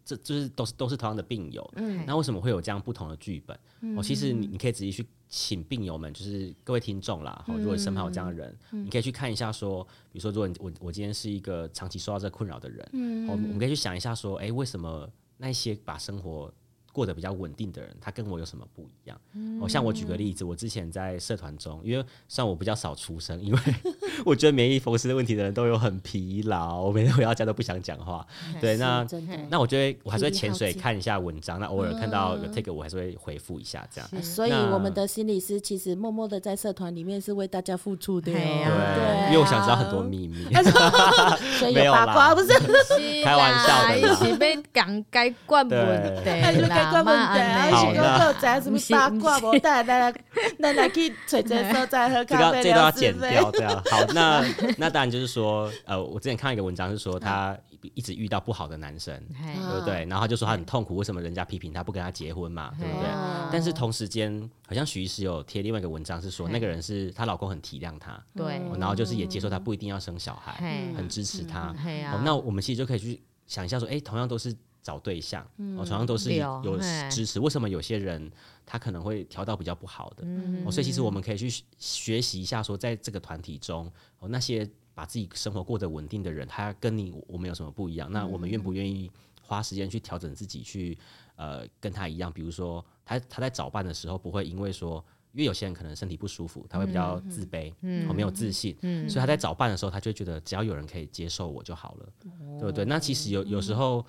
[0.06, 3.58] 这就是都是都是同样的病友，嗯，那为什么会有这样不同的剧本？
[3.80, 16.54] 嗯、哦，其实你你可以仔细去请病友们，就是各位听众啦，好、如果身旁有这样的人，嗯、你可以去看一下，说，比如说，如果我我今天是一个长期受到这个困扰的人，嗯，我们我们可以去想一下，说，哎，为什么那些把生活
[16.96, 19.20] 过得比较稳定的人，他跟我有什么不一样？
[19.34, 23.60] 嗯、哦，像我举个例子，我之前在社团中，因为算我比较少出声，因为
[24.24, 28.26] 我觉得免疫风湿的问题的人都有很疲劳，我每天回到家都不想讲话。
[28.48, 29.06] 嗯、对，那
[29.50, 34.08] 那我觉得我还是会潜水看一下文章，那偶尔看到有 take 我还是会回复一下这样。
[34.08, 38.32] 是所以我们的心理师其实默默的在社团里面是为大家付出的。
[38.32, 40.46] 哦，对，对，因为我想知道很多秘密。
[41.60, 42.48] 所以有八卦不是
[43.22, 46.24] 开玩笑的，一起被讲解惯问
[46.86, 49.58] 题关问题，啊，是讲个在什么八卦不？
[49.58, 50.12] 带来
[50.60, 54.04] 带来去找这所在喝咖啡，这个这都要剪掉，这样好。
[54.14, 54.44] 那
[54.78, 57.56] 那当然就是说，呃，我之前看一个文章是说，他
[57.94, 60.04] 一直遇到不好的男生，对不对？
[60.06, 63.08] 然后他就说他很痛苦，为什么人家批评他不跟他结婚嘛，对不对？
[63.52, 70.54] 但是同时间，好像许医师有贴另外一个文章是说，那个人是她老公很体谅她，对，然后就是也接受她不一定要生小孩，
[70.96, 71.74] 很支持她。
[72.24, 74.54] 那我们其实就可以去想一下说，哎，同样都是。
[74.86, 75.42] 找对象，
[75.76, 76.78] 哦，同样都是有
[77.10, 77.40] 支持。
[77.40, 78.30] 为什么有些人
[78.64, 80.24] 他可能会调到比较不好的？
[80.64, 88.08] 哦，所以其实我们可以去学习一下，说在这个团体中，哦，那些把自己生活过得稳定的人，他跟你我们有什么不一样？
[88.12, 89.10] 那我们愿不愿意
[89.42, 90.96] 花时间去调整自己，去
[91.34, 92.32] 呃跟他一样？
[92.32, 102.08] 比如说，他他在找伴的时候，不会因为说，因为有些人可能身体不舒服，他会比较自卑，嗯，没有自信，嗯，所以他在找伴的时候，他就觉得只要有人可以接受我就好了，
[102.60, 102.84] 对不对？
[102.84, 104.06] 那其实有有时候。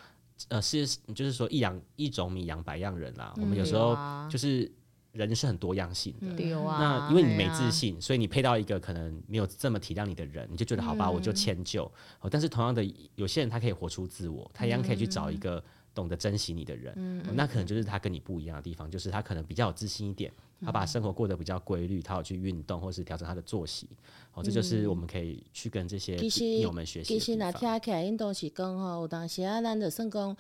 [0.50, 3.34] 呃，是，就是说一养一种米养百样人啦。
[3.38, 3.97] 嗯、我们有时候
[4.30, 4.71] 就是
[5.12, 6.28] 人是很多样性的。
[6.28, 11.91] 嗯、那因为你没自信，嗯、所以你配到一个可能没有这么体谅你的人，你就觉得好吧，我就迁就。
[12.30, 12.84] 但是同样的，
[13.15, 16.93] 有些人他可以活出自我，他一样可以去找一个懂得珍惜你的人。
[16.97, 20.32] 嗯、哦，那可能就是他跟你不一样的地方，就是他可能比较有自信一点。
[20.65, 23.88] 他把生活过得比较规律，他有去运动，或是调整他的作息，
[24.34, 27.13] 哦，这就是我们可以去跟这些朋友们学习。
[27.13, 30.36] 其实，那听起来因都是讲吼，有当时啊，咱就算讲。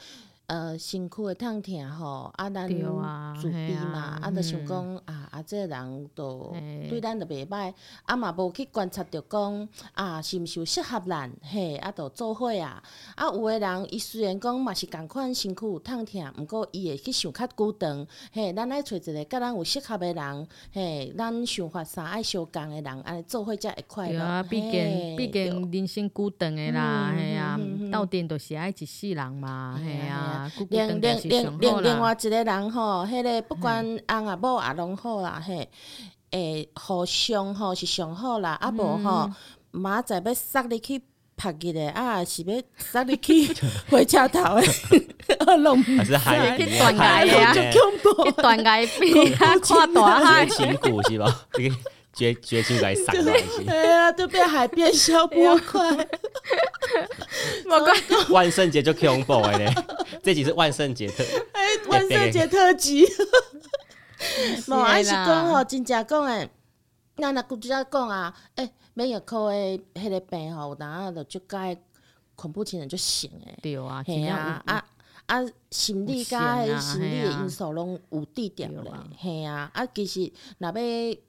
[0.47, 6.55] 呃，身躯会痛疼吼，啊，咱自闭嘛，啊，就想讲啊，啊，这个人都
[6.89, 7.73] 对咱就袂歹，
[8.05, 12.81] 啊嘛无去观察着讲啊，是毋是有适合咱，嘿，啊，就做伙啊，
[13.15, 24.13] 啊，有个人伊虽然讲嘛是共款身躯有痛疼，毋过伊会去想较久长，嘿，咱爱找一个甲咱有适合的人，嘿，咱想法啥爱相共的人，安尼做伙才会快乐。
[24.13, 27.59] 对啊，毕竟毕竟人生久长的啦，嘿啊，
[27.91, 30.51] 斗阵都是爱一世人嘛，嘿啊。
[30.69, 35.67] 另另另另另外一个人吼，迄个不管翁啊某啊拢好啦，嘿，
[36.31, 39.29] 诶，互相吼是上好啦，啊无吼，
[39.71, 41.01] 明仔载要杀你去
[41.35, 43.53] 拍去的，啊是要杀你去
[43.89, 47.61] 火车头的， 拢还是海去断崖呀，去
[48.41, 51.47] 断崖边 啊，看大海，绝情谷是吧？
[52.17, 56.07] 绝绝情来杀东西，哎呀，都被海边消波块。
[58.29, 59.71] 万圣节就恐怖的嘞！
[60.23, 63.05] 这集是万圣节特，哎，万圣节特辑。
[64.65, 66.49] 冇，还是讲吼，真正讲诶。
[67.17, 71.77] 那那古只要讲啊，诶、欸，免药科诶，迄个病吼，有当就就该
[72.35, 74.83] 恐怖情人就醒诶，对啊，系啊，啊
[75.27, 80.73] 啊，心理甲迄心理的因素拢有伫点咧，嘿啊，啊，其实若要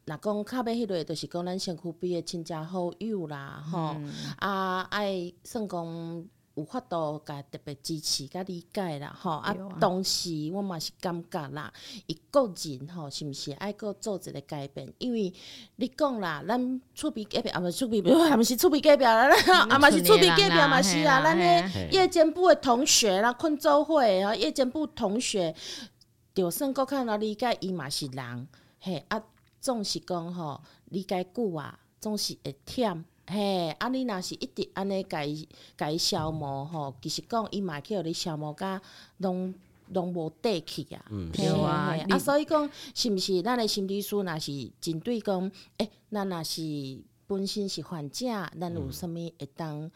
[0.06, 6.24] 若讲较要迄类，就是讲咱身躯边的亲戚好友啦，吼、嗯，啊，爱算讲。
[6.58, 9.54] 有法度甲特别支持甲理解啦，吼啊！
[9.78, 11.72] 当时我嘛是感觉啦，
[12.06, 14.92] 伊个人吼是毋是爱个做一个改变？
[14.98, 15.32] 因为
[15.76, 19.28] 你讲啦，咱厝边隔壁啊，毋是厝边，啊毋是厝边隔壁啦，
[19.70, 25.54] 啊嘛是厝边隔壁嘛是啊，咱诶夜间部的同学啦，困做伙啊，夜间部同学，
[26.34, 28.48] 就算搁较能理解伊嘛是人，
[28.80, 29.22] 嘿啊，
[29.60, 33.04] 总是讲吼理解久啊，总是会忝。
[33.30, 33.88] 嘿，啊！
[33.88, 38.80] 你若是一直安尼甲伊甲伊消磨吼，其实讲伊嘛去互你消磨甲
[39.18, 39.52] 拢
[39.88, 41.04] 拢无底去啊。
[41.10, 41.94] 嗯，对啊。
[42.08, 45.40] 啊，所以讲是毋是咱的心理师若是针对讲，
[45.76, 46.62] 诶、欸，咱若是
[47.26, 48.26] 本身是患者，
[48.58, 49.90] 咱有啥物会当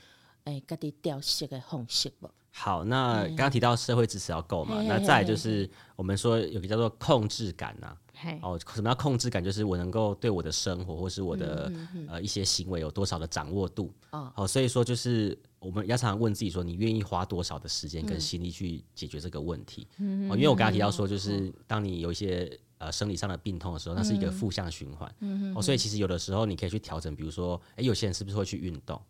[0.45, 2.31] 诶家己调适的方式无？
[2.51, 7.97] 好，那刚刚提到社会支持要够嘛，那再就是我们说有个叫做控制感呐、啊。
[8.43, 9.43] 哦，什么叫控制感？
[9.43, 11.73] 就是我能够对我的生活或是我的、
[12.09, 13.93] 呃一些行为有多少的掌握度。
[14.11, 19.87] 哦，好，所以说就是我们要常常问自己说，你愿意花多少的时间跟心力去解决这个问题？
[19.99, 25.13] 嗯，因为我刚刚提到说，就是当你有一些呃生理上的病痛的时候，那是一个负向循环。
[25.21, 29.01] 嗯，哦，所以其实有的时候你可以去调整，比如说，哎、欸，有些人是不是会去运动？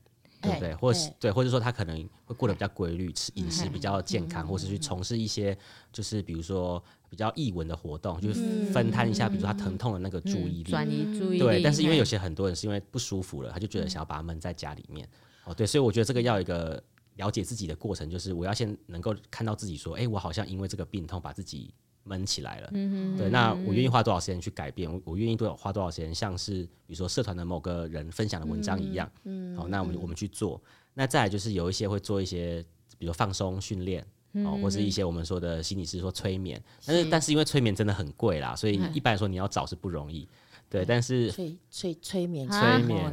[0.42, 0.74] 对不对？
[0.74, 5.56] 或是对，或者说他可能会过得比较规律，吃饮食比较健康，或是去从事一些
[5.92, 8.40] 就是比如说比较艺文的活动，就是
[8.72, 11.38] 分摊一下，比如说他疼痛的那个注意力，转移注意力。
[11.38, 15.08] 对，但是因为有些很多人是因为不舒服了，他就觉得想要把他闷在家里面。
[15.44, 16.82] 哦，对，所以我觉得这个要一个
[17.14, 21.72] 了解自己的过程，就是我要先能够看到自己说，哎，我好像因为这个病痛把自己。
[22.04, 24.92] 闷起来了，嗯哼，对，那我愿意花多少时间去改变？
[24.92, 30.60] 我我愿意多少花多少时间，像是比如说社团的某个人分享的文章一样，嗯，好，那我们我们去做。
[30.94, 32.64] 那再来就是有一些会做一些，
[32.98, 40.28] 比如放松训练，哦，或是一些我们说的心理师说催眠，但是但是因为催眠真的很贵啦，所以一般来说你要找是不容易，
[40.68, 43.12] 对，但是催催催眠催眠。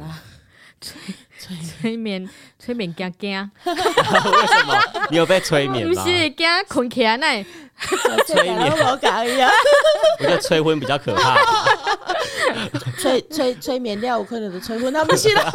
[0.80, 0.98] 催
[1.38, 4.78] 催催眠催眠惊惊，为什么？
[5.10, 5.92] 你有被催眠吗？
[6.02, 7.44] 不是惊困起来那
[8.26, 9.50] 催眠我讲一样，
[10.20, 11.36] 我觉得催婚比较可怕。
[12.98, 15.52] 催催催眠掉，我可能就催婚，那不是啦。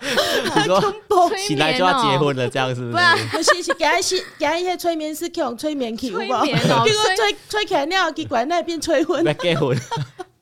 [0.00, 3.26] 你说起来就要结婚了，这样是不是？
[3.30, 9.22] 不是是惊是惊一些催眠师用催眠去，催眠哦， 结果催催起来了，结果那边催婚。
[9.24, 9.78] 没结婚。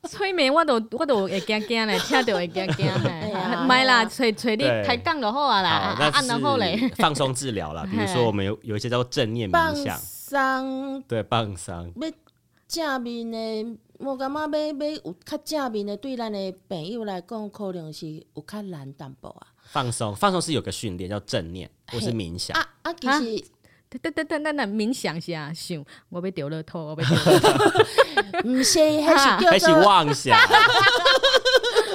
[0.09, 3.31] 催眠我都我都会惊惊嘞，听到会惊惊嘞。
[3.63, 6.77] 唔系 啦，催催你抬杠就好啊啦，按然后嘞。
[6.97, 9.97] 放松治疗啦，比如说我们有有一些叫做正念冥想。
[9.97, 10.03] 放
[10.59, 11.01] 松。
[11.03, 11.93] 对，放松。
[11.95, 12.11] 要
[12.67, 19.47] 正面的，我感觉要要有较正面的，对咱的朋友来讲，可能是有较难淡薄啊。
[19.63, 22.59] 放松，放松是有个训练叫正念或是冥想。
[22.59, 23.45] 啊啊，其实。
[24.01, 30.37] 等等等等，那冥想下想，我要丢了头， 我要丢了头，唔是，还是还是妄想，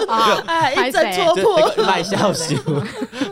[0.07, 2.55] 啊，一阵戳破，卖笑死，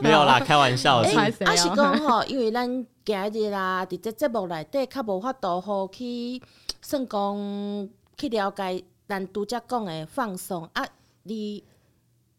[0.03, 1.01] 没有啦，开玩笑。
[1.01, 2.67] 哎，啊是讲吼，因为咱
[3.05, 6.43] 今日啦，伫这节目内底较无法度好去
[6.83, 10.87] 算讲去了解咱拄则讲的放松啊，
[11.23, 11.63] 你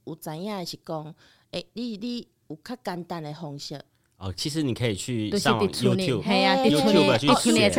[0.05, 1.13] 有知影是讲，
[1.51, 3.81] 诶，你你有较简单的方式。
[4.17, 7.69] 哦，其实你可以去上网 YouTube，YouTube 去学，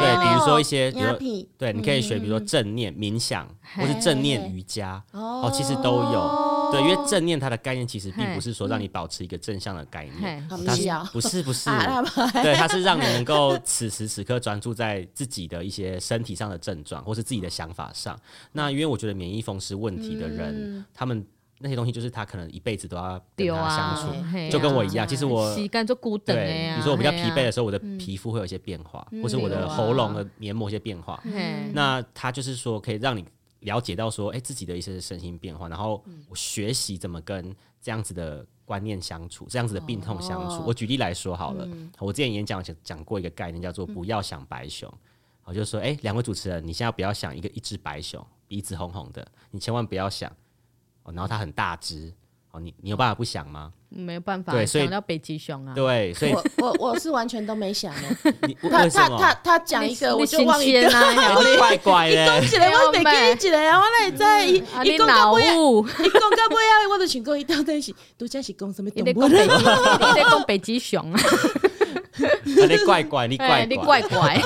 [0.00, 1.12] 对，比如说一些，比如
[1.56, 10.56] 对，你可以学，比如说正念冥想，或是正念瑜伽，哦，其实都有，对，因为正念它的概念其实并不是说让你保持一个正向的概念，它
[11.12, 11.70] 不是不是，
[12.42, 18.18] 对，它是让你能够此时此刻专注在自己的一些身体上的症状，或是自己的想法上。
[18.50, 21.24] 那因为我觉得免疫风湿问题的人，他们。
[21.62, 25.06] 那些东西就是他可能一辈子都要跟他相处，啊、就跟我一样。
[25.06, 25.54] 其实我
[26.34, 31.22] 对，比如说我比较疲惫的时候，我的皮肤会有一些变化，或是我的喉咙的黏膜一些变化。
[31.74, 33.24] 那他就是说可以让你
[33.60, 40.64] 了解到说，哎，自己的一些身心变化，然后我学习怎么跟这样子的观念相处，这样子的病痛相处。
[40.66, 41.68] 我举例来说好了，
[41.98, 44.90] 我之前演讲讲讲过一个概念，叫做不要想白熊。
[45.44, 50.30] 我就说，哎，两位主持人，你现在不要想一个一只白熊，鼻子红红的，你千万不要想。
[51.14, 52.12] 然后它很大只，
[52.52, 53.72] 哦，你你有办法不想吗？
[53.92, 58.32] 没有办法，对，所以想到北极熊啊，对，所以我我我是完全都没想的。
[58.70, 60.88] 他他他他讲一个，我就忘一个，
[61.58, 62.22] 怪怪的。
[62.22, 69.28] 一讲起来我没记起来，我那里在一一讲到尾，一讲到尾啊，我就想讲一到底是，都讲是讲什么动物？
[69.28, 71.20] 你在讲北极熊啊？
[72.44, 74.40] 你怪怪，你怪你怪怪。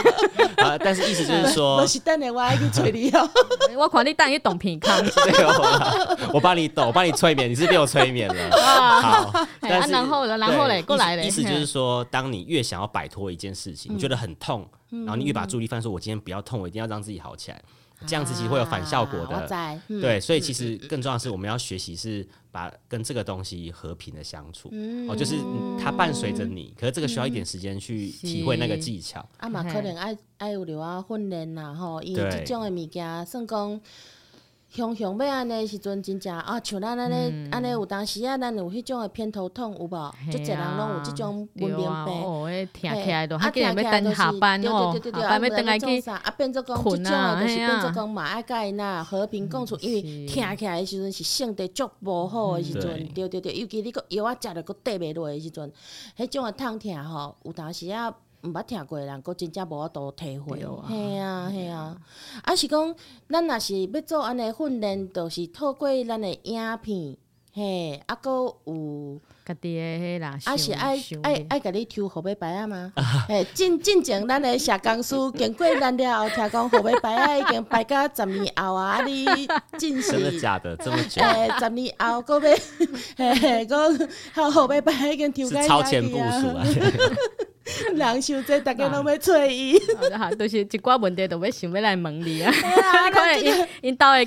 [0.64, 3.28] 啊，但是意思就是说， 我是等你我爱去催你哦。
[3.76, 4.96] 我看你等你懂平康。
[6.32, 8.50] 我帮你懂，我帮你催眠，你是被我催眠了。
[8.56, 11.26] 好，然后然后嘞，过来嘞。
[11.26, 14.66] 意思就是说，当你越想要摆脱一件事情，你觉得很痛，
[15.00, 17.62] 然后你越把注意力放说，我今天不要痛，我一定要让自己好起来。
[18.06, 25.36] 这样子其实会有反效果的，啊嗯、对，所以其实更重要的是我们要学习是把跟这个东西和平的相处，嗯、哦，就是
[25.80, 29.26] 它伴随着你，可是这个需要一点时间去体会那个技巧。
[29.38, 33.80] 啊嘛，可能爱爱有留啊训练啊，吼，因为这种的物件算讲。
[34.74, 40.14] 熊熊要安尼时阵，真正啊，像咱安尼安尼，有当时啊，咱有迄种诶偏头痛有无？
[40.32, 41.86] 就侪人拢有即种文明病。
[41.86, 55.72] 哦，诶，听起来都，啊，听起来都是，下班哦，下班要等来去啊，变做讲即种诶，就是变做讲嘛爱甲因呐和平共处，因为听起来诶时阵是性地足无好诶时阵，对对对，尤其你个药啊食着搁缀袂落诶时阵，
[56.18, 58.12] 迄种诶痛疼吼，有当时啊。
[58.44, 60.58] 毋捌听过的人，佫真正无法度体会。
[60.58, 61.96] 系啊，系啊，
[62.44, 62.94] 啊是讲，
[63.28, 67.16] 咱若是要做安尼训练，就是透过咱的影片，
[67.54, 72.92] 嘿，啊佫有家己的迄啦，啊是爱爱爱甲你抽号码牌啊嘛，
[73.28, 79.24] 嘿，进进前咱的社工师 经过咱了后，听讲号码牌啊已经排到十年后啊，啊你
[79.78, 80.12] 进是？
[80.12, 80.76] 真的假的？
[80.76, 81.22] 这么久？
[81.24, 82.56] 诶，十年后佫要，
[83.16, 86.62] 嘿嘿，佫号号码牌已经抽开超前部署啊。
[87.96, 89.78] 人想这，大家拢要找伊，
[90.16, 92.52] 哈，都是一寡问题，都要想要来问你啊。
[93.12, 94.24] 可能因因兜的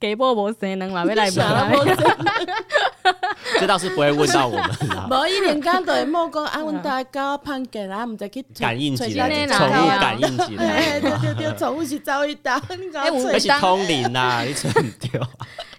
[0.00, 1.96] 家母无生人嘛，要来问。
[3.58, 5.06] 这倒是不会问到我们啦。
[5.10, 11.00] 无伊连讲都会莫讲，啊，阮兜狗胖过来，毋知去感应起来，宠物感应起来。
[11.00, 13.04] 对对对，宠物是走一道，你讲。
[13.10, 15.20] 那是通灵呐，你吹掉。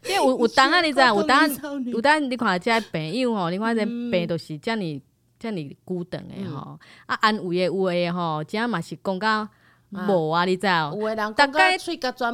[0.04, 1.08] 因为有有当啊，你知影？
[1.08, 1.50] 有当
[1.86, 5.02] 有当，你看这朋友吼，你看这病都是遮尔。
[5.42, 9.48] 遮尔久长的吼，啊安慰诶有诶吼，真嘛是讲到
[9.90, 10.96] 无啊，你知哦？
[10.96, 11.76] 有诶人大概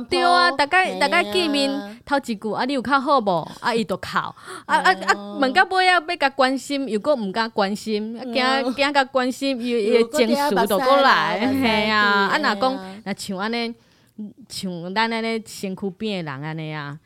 [0.10, 1.72] 对啊，大概大概见面
[2.06, 3.50] 头一句啊，你有较好无？
[3.62, 13.74] 啊伊就哭，啊啊啊问到尾啊，要甲关心，又阁毋敢关心，惊惊甲关心，伊伊情绪就过来， 嘿啊，啊若讲若像安尼，
[14.50, 17.00] 像咱安尼身躯边的人安尼啊，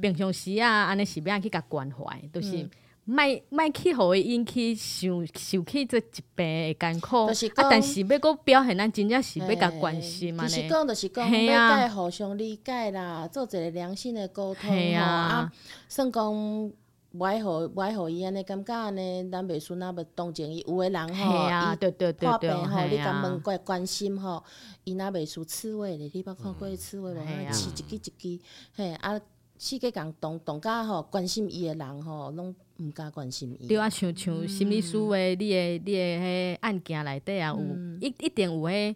[0.00, 2.68] 平常时啊，安尼是要安去甲关怀，都是。
[3.04, 7.32] 卖卖去，互伊引起受受起这疾病诶艰苦，啊！
[7.68, 10.48] 但是要阁表现咱真正是要甲关心嘛呢？
[10.48, 15.52] 其实讲就是讲要甲伊互相理解啦，做一个良性诶沟通啊啊，
[15.88, 20.64] 算讲无爱互无爱互伊安尼感觉安尼，咱袂输那要同情伊。
[20.66, 24.44] 有诶人吼，伊破病吼，你甲问过关心吼，
[24.84, 27.52] 伊若袂输刺猬咧，你捌看过刺猬无？
[27.52, 28.44] 刺一支一支，
[28.76, 29.20] 嘿啊！
[29.58, 33.68] 四个共同同家吼关心伊诶人吼，拢毋敢关心伊。
[33.68, 37.58] 对啊，像像心理师诶，你诶你诶迄案件内底啊，有
[38.00, 38.94] 一一定有迄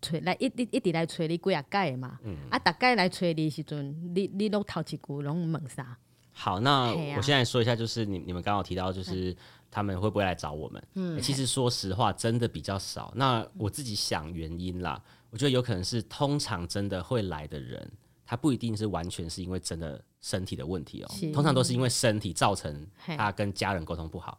[0.00, 2.18] 找来一一一直来找你几啊届嘛。
[2.50, 5.96] 啊，逐概来找你时阵，你你拢头一句拢问啥？
[6.32, 9.34] 好，那我现在说一下，就是你你们刚好提到，就是
[9.70, 10.82] 他们会不会来找我们？
[10.94, 13.10] 嗯，其实说实话，真的比较少。
[13.16, 17.90] 那我自己想原因啦，我觉得有可能是通常真的会来的人。
[18.26, 24.38] 他不一定是完全是因为真的身体的问题哦，通常都是因为身体造成他跟家人沟通不好，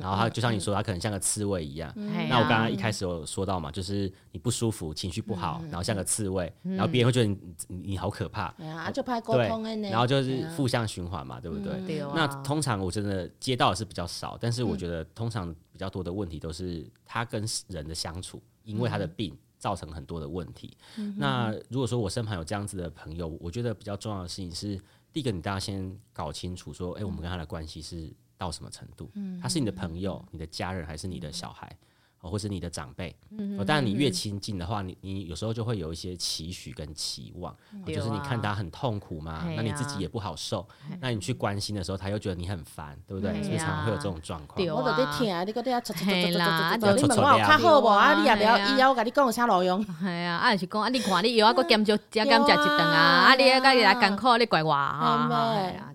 [0.00, 1.92] 然后他就像你说，他可能像个刺猬一样。
[2.28, 11.98] 那我刚刚一开始有说到嘛，就是你不舒服、情绪不好，然后像个刺猬，然后别人会觉得你你好可怕，啊就怕沟通，然后就是负向循环嘛，对不对？
[12.14, 19.36] 那通常我真的接到的是比较少，但是我觉得通常比较多的问题都是他跟人的相处，因为他的病。
[19.58, 20.76] 造成很多的问题。
[20.96, 24.80] 嗯、那如果说我身旁有这样子的朋友，我觉得比较重要的事情是，
[25.12, 29.10] 第一个，你大家先搞清楚说，哎、欸，我们跟他的关系是到什么程度？
[29.14, 31.76] 嗯、他是你的朋友、你的家人，还是你的小孩？
[32.30, 33.14] 或是你的长辈，
[33.64, 37.54] 当然你越亲近的话，你你有时候就会有一些期许跟期望，
[37.86, 40.66] 就是你看他很痛苦嘛，那你自己也不好受，
[41.00, 43.42] 那你去关心的时候，他又觉得你很烦，对不对？
[43.42, 44.56] 所以常常会有这种状况。
[44.68, 46.16] 我在听啊，你搁在遐吵吵吵吵
[46.78, 47.86] 吵吵，你问我有较好无？
[47.86, 49.82] 啊，你也了，以后我跟你讲有啥路用？
[49.82, 55.28] 系啊，啊就是讲啊，你看你药啊，搁减少加减食一顿啊，啊你啊，家己来艰苦，你怪我啊？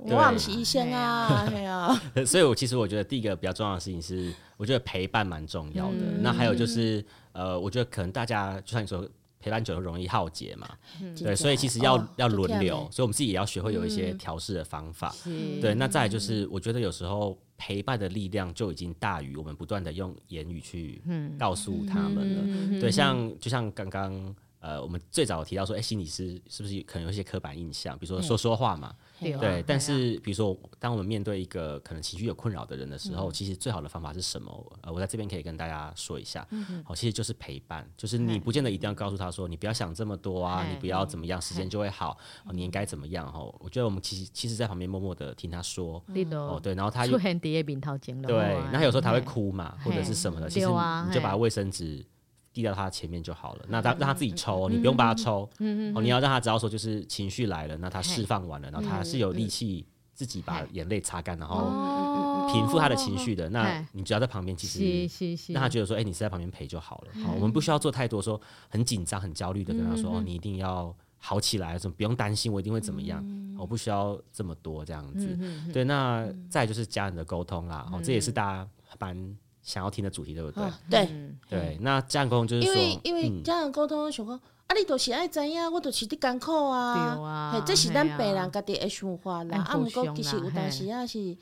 [0.01, 2.01] 我也不是医生啊，对啊。
[2.25, 4.33] 所以我其实我觉得第一个比较重要的事情是。
[4.61, 5.97] 我觉得陪伴蛮重要的。
[5.97, 9.03] 嗯、那还有就是，呃，我觉得可能大家就像你说，
[9.39, 10.69] 陪伴久了容易耗竭嘛。
[11.01, 15.15] 嗯、对，所以其实要、哦、要轮流，所以我们自己也要学会有一些调试的方法。
[15.25, 21.01] 嗯、对，那再来就是，我觉得有时候陪伴的力量就已经大于我们不断的用言语去
[21.39, 22.41] 告诉他们了。
[22.45, 27.97] 嗯、对，像就像刚刚呃，我们最早提到说，哎、欸，心理师是不是可能有一些刻板印象？
[27.97, 28.95] 比如说说说话嘛。
[29.19, 29.63] 对，对。
[29.65, 34.71] 但是比如说，当我们面对一个可能情绪有困扰的人的时候，其实最好的方法是什么？
[34.81, 36.47] 呃，我在这边可以跟大家说一下。
[36.85, 42.15] 好，其实就是陪伴，就是你不见得一定要告诉他说，你不要想这么多啊，你不要怎么样，时间就会好。
[42.51, 43.31] 你应该怎么样？
[43.33, 46.03] 哈，我觉得我们其实其实，在旁边默默的听他说。
[46.33, 48.27] 哦，对，然后他出现第一面头前了。
[48.27, 48.37] 对，
[48.71, 52.05] 那他有时候他会哭嘛，或者是什么的，其实你就把卫生纸。
[52.53, 55.49] 递到他前面就好了，那他让他自己抽，你不用帮他抽，
[55.95, 63.49] 哦，你要让他知道说，就是情绪来了，那他释放完了，然后他是有力气自己把眼泪擦干，然后平复他的情绪的。
[63.49, 67.23] 那你只要在旁边，其实让他觉得说，哎，你是在旁边陪就好了。
[67.23, 73.25] 好，我们不需要做太多，说很紧张、很焦虑的跟他说，哦，你一定要好起来，什么不用担心，我一定会怎么样，
[73.57, 75.39] 我不需要这么多这样子。
[75.71, 78.67] 对，那再就是家人的沟通啦，哦，这也是大家
[78.99, 79.37] 蛮。
[79.63, 80.63] 想要听的主题对不对？
[80.89, 81.09] 对
[81.49, 84.35] 对，那这样沟通就是说，因为因为家人沟通想讲，
[84.67, 89.59] 啊，你都是爱知影，我都是伫艰苦啊，这是咱病人家己的想法啦。
[89.59, 91.37] 啊，毋过其实有当时啊是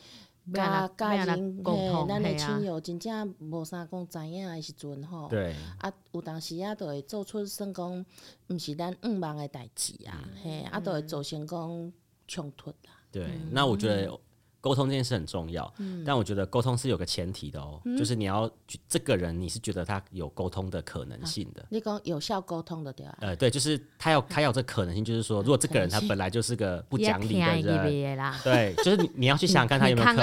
[0.53, 5.27] 家家人嘿，咱的亲友真正无啥讲知影的时阵吼。
[5.29, 5.55] 对。
[5.77, 8.05] 啊，有当时啊，都会做出算讲，
[8.47, 11.93] 毋是咱愿望的代志啊，嘿，啊，都会造成讲
[12.27, 12.91] 冲突啦。
[13.11, 14.11] 对，那我觉得。
[14.61, 18.49] 沟通这件事很重要，嗯、但我觉得沟通是有个前提的哦，嗯、就是你要
[18.87, 21.61] 这个人，你是觉得他有沟通的可能性的。
[21.61, 23.17] 啊、你讲有效沟通的对吧？
[23.21, 30.13] 呃，对，就是他要他有这 可能性，就是说，如果这个人他本来就是个不讲理的人，对，就是你你要去想想 看他有没有可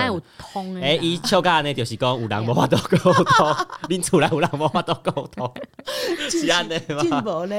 [0.62, 0.82] 能。
[0.82, 3.47] 哎，伊笑咖呢，就是讲有人无法度沟通，
[3.89, 5.51] 恁厝内有人无法度沟通，
[6.30, 7.01] 是安尼吗？
[7.01, 7.57] 进步呢？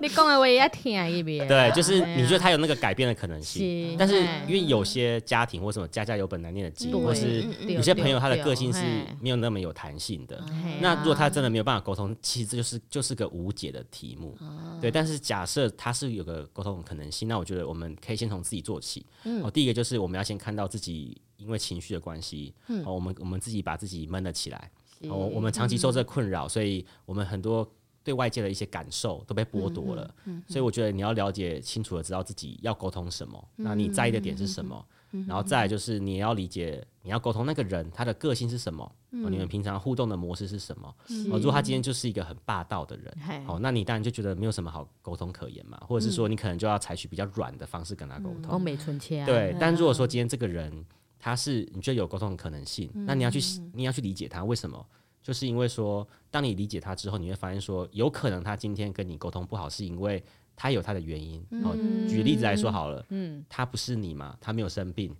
[0.00, 1.46] 你讲的话也听一遍。
[1.46, 5.17] 对，就是你觉得他有那个改变的可能性，但是因为有些。
[5.20, 8.80] 家庭或什么家家有本难念的经，或是有些朋友他的个性是
[9.20, 10.42] 没有那么有弹性的。
[10.80, 14.36] 那如果他真的没有办法沟通，其实这就是就是个无解的题目。
[14.80, 19.04] 对，但是假设他是有个沟通可能性，那我觉得我们可以先从自己做起。
[19.42, 22.54] 哦，第一个就是我们要先看到自己因为情绪的关系，
[22.84, 24.70] 哦，我们我们自己把自己闷了起来。
[25.02, 27.70] 哦，我们长期受这困扰，所以我们很多。
[28.04, 40.88] 对外界的一些感受都被剥夺了，嗯嗯嗯、所以我觉得你要了解清楚的知道自己要沟通什么，嗯、那你在意的点是什么，嗯、然后再就是你也要理解你要沟通那个人他的个性是什么，嗯、你们平常互动的模式是什么。
[41.30, 43.16] 哦如果他今天就是一个很霸道的人，
[43.60, 48.52] 那你当然就觉得没有什么好沟通可言嘛，或者是说你可能就要采取比较软的方式跟他沟通。
[48.52, 49.26] 欧美存切啊。
[49.26, 50.84] 对，但如果说今天这个人
[51.18, 53.40] 他是你觉得有沟通的可能性，嗯、那你要去
[53.72, 54.84] 你要去理解他为什么。
[55.20, 60.24] 就是因为说，当你理解他之后，你会发现说，有可能他今天跟你沟通不好，是因为
[60.58, 61.40] 他有他的原因。
[61.62, 61.74] 哦，
[62.08, 65.14] 举例子来说好了，嗯，他不是你嘛，他没有生病，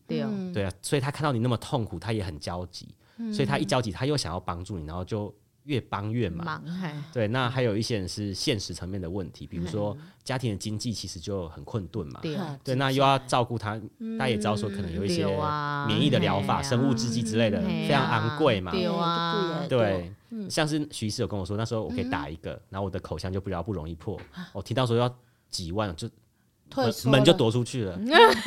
[0.52, 2.88] 对啊，所以他看到你那么痛苦，他也很焦急，
[3.32, 5.32] 所以他一焦急，他又想要帮助你，然后就。
[5.64, 6.64] 越帮越忙，
[7.12, 7.28] 对。
[7.28, 12.20] 那还有一些人是现实层面的问题，比如说家庭的经济其实就很困顿嘛，
[12.64, 12.74] 对。
[12.74, 13.78] 那又要照顾他，
[14.18, 15.26] 大家也知道说可能有一些
[15.86, 18.72] 免疫的疗法、生物制剂之类的，非常昂贵嘛，
[19.68, 20.10] 对。
[20.48, 24.18] 像是徐医师有跟我说，那时候我可以打一个，然后我的口腔就比较不容易破。
[24.54, 25.14] 我听到说要
[25.50, 26.08] 几万，就
[27.10, 27.98] 门就躲出去了，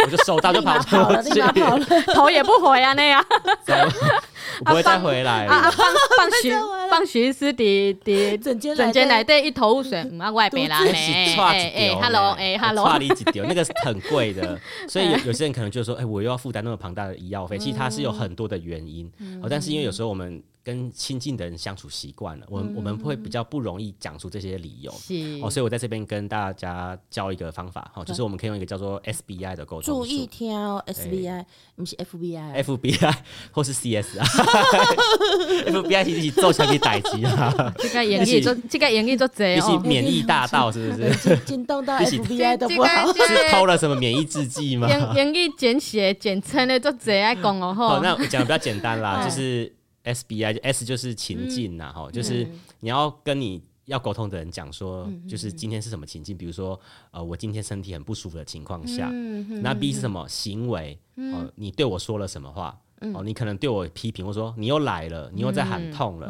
[0.06, 0.89] 我就手到就 跑出
[1.34, 1.41] 去，
[2.14, 3.24] 头也不回啊那样。
[4.66, 5.72] 不会再回来了。
[5.72, 5.72] 放
[6.18, 6.52] 放徐
[6.89, 19.12] 放徐师弟弟整间整间来对一头雾水，唔啊，外边啦，哎哎，hello 哎，hello，差你几丢，那个是很贵的， 所以有有些人可能就说，哎，我又要负担那么庞大的医药费，其实它是有很多的原因，
[19.42, 20.42] 哦，但是因为有时候我们。
[20.64, 24.92] 跟亲近的人相处习惯了，我们我们会比较不容易讲出这些理由，
[25.42, 29.92] 哦，所以我在这边跟大家教一个方法，哈，就是我们可以用一个叫做 SBI 的沟通。
[29.92, 31.44] 注意听哦，SBI
[31.76, 33.16] 不是 FBI，FBI
[33.50, 34.26] 或是 CS 啊
[35.68, 41.38] ，FBI 其实做起来比代志啊，这个演绎做这个演绎做贼哦，是免疫大盗是不是？
[41.46, 44.88] 惊动到 FBI 都不好，是偷了什么免疫制剂吗？
[44.90, 49.72] 演演绎简写简称的做贼爱讲哦，好，那我讲的比较简单啦， 就是。
[50.04, 52.48] SBI S 就是情境呐，哈，就是
[52.80, 56.80] 你要跟你要沟通的人讲说，就是今天是什么情境，比如说，
[57.12, 59.12] 呃，我今天身体很不舒服的情况下，
[59.62, 60.98] 那 B 是什么行为？
[61.18, 62.76] 哦，你对我说了什么话？
[63.14, 66.28] 哦，你可能对我批评，我说你又来了，你又在喊痛了，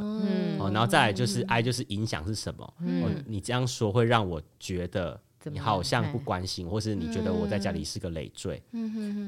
[0.59, 2.63] 哦，然后再来就是 I 就是影响是什么？
[2.79, 8.61] 哦，你这样说会让我觉得你好像不关心，或是你觉得我在家里是个累赘。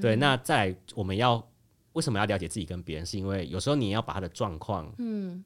[0.01, 1.45] 对，那再来我们要。
[1.93, 3.05] 为什么要了解自己跟别人？
[3.05, 4.91] 是因为有时候你要把他的状况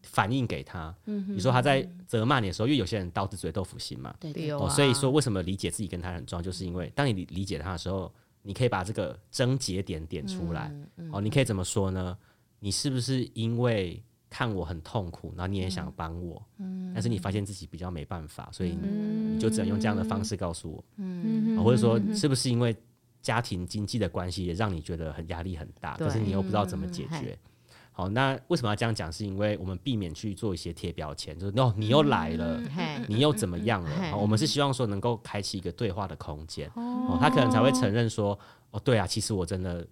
[0.02, 0.96] 反映给他。
[1.04, 4.16] 嗯，你说他在责骂你的时候，因为有些人刀子嘴豆腐心嘛。
[4.18, 8.10] 对，哦，所以说为什么理解自己跟他很重要，就是因为当你理理解他的时候，
[8.48, 10.74] 你可以把这个症结点点出来。
[11.12, 12.18] 哦，你可以怎么说呢？
[12.60, 16.42] 你是不是因为看我很痛苦，然后你也想帮我？
[16.60, 20.84] 嗯，但是你发现自己比较没办法，所以你就只能用这样的方式告诉我。
[20.96, 22.74] 嗯，或者说是不是因为？
[23.20, 27.38] 家庭经济的关系，也让你觉得很压力很大，可是你又不知道怎么解决。
[27.44, 27.52] 嗯
[27.98, 29.12] 好，那为什么要这样讲？
[29.12, 33.90] 是因为我们避免去做一些贴标签，就是哦，你又来了，嗯、你又怎么样了？
[34.04, 38.38] 嗯、我们是希望说能够开启一个对话的空间，哦，他可能才会承认说，
[38.70, 39.84] 哦，对啊，其实我真的，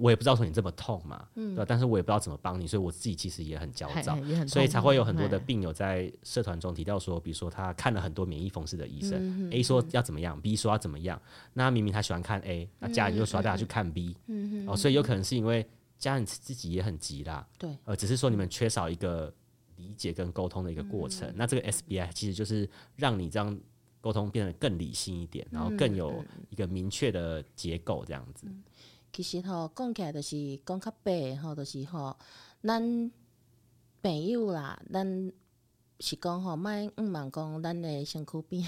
[0.00, 11.20] 我也不知道说你这么痛嘛，嗯、对，但是我也不知道怎么帮你，所以我自己其实也很焦躁，所以才会有很多的病友在社团中提到说，比如说他看了很多免疫风湿的医生、嗯、，A 说要怎么样，B 说要怎么样，
[11.52, 15.66] 那明明他喜欢看 A，那家人就说带他去看 B，嗯、哦，所以有可能是因为。
[16.00, 19.32] 家人自己也很急啦，对，呃，只是说你们缺少一个
[19.76, 21.28] 理解跟沟通的一个过程。
[21.28, 23.60] 嗯、那这个 SBI 其实就是让你这样
[24.00, 28.46] 沟通变得更理性一点，嗯、然后更有一个明确的结构这样子。
[28.46, 28.64] 嗯、
[29.12, 32.16] 其实吼，讲起来就是讲较白吼，就是吼，
[32.62, 33.12] 咱
[34.02, 35.32] 朋友啦，咱
[35.98, 38.66] 是讲吼，莫毋茫讲咱的身躯边。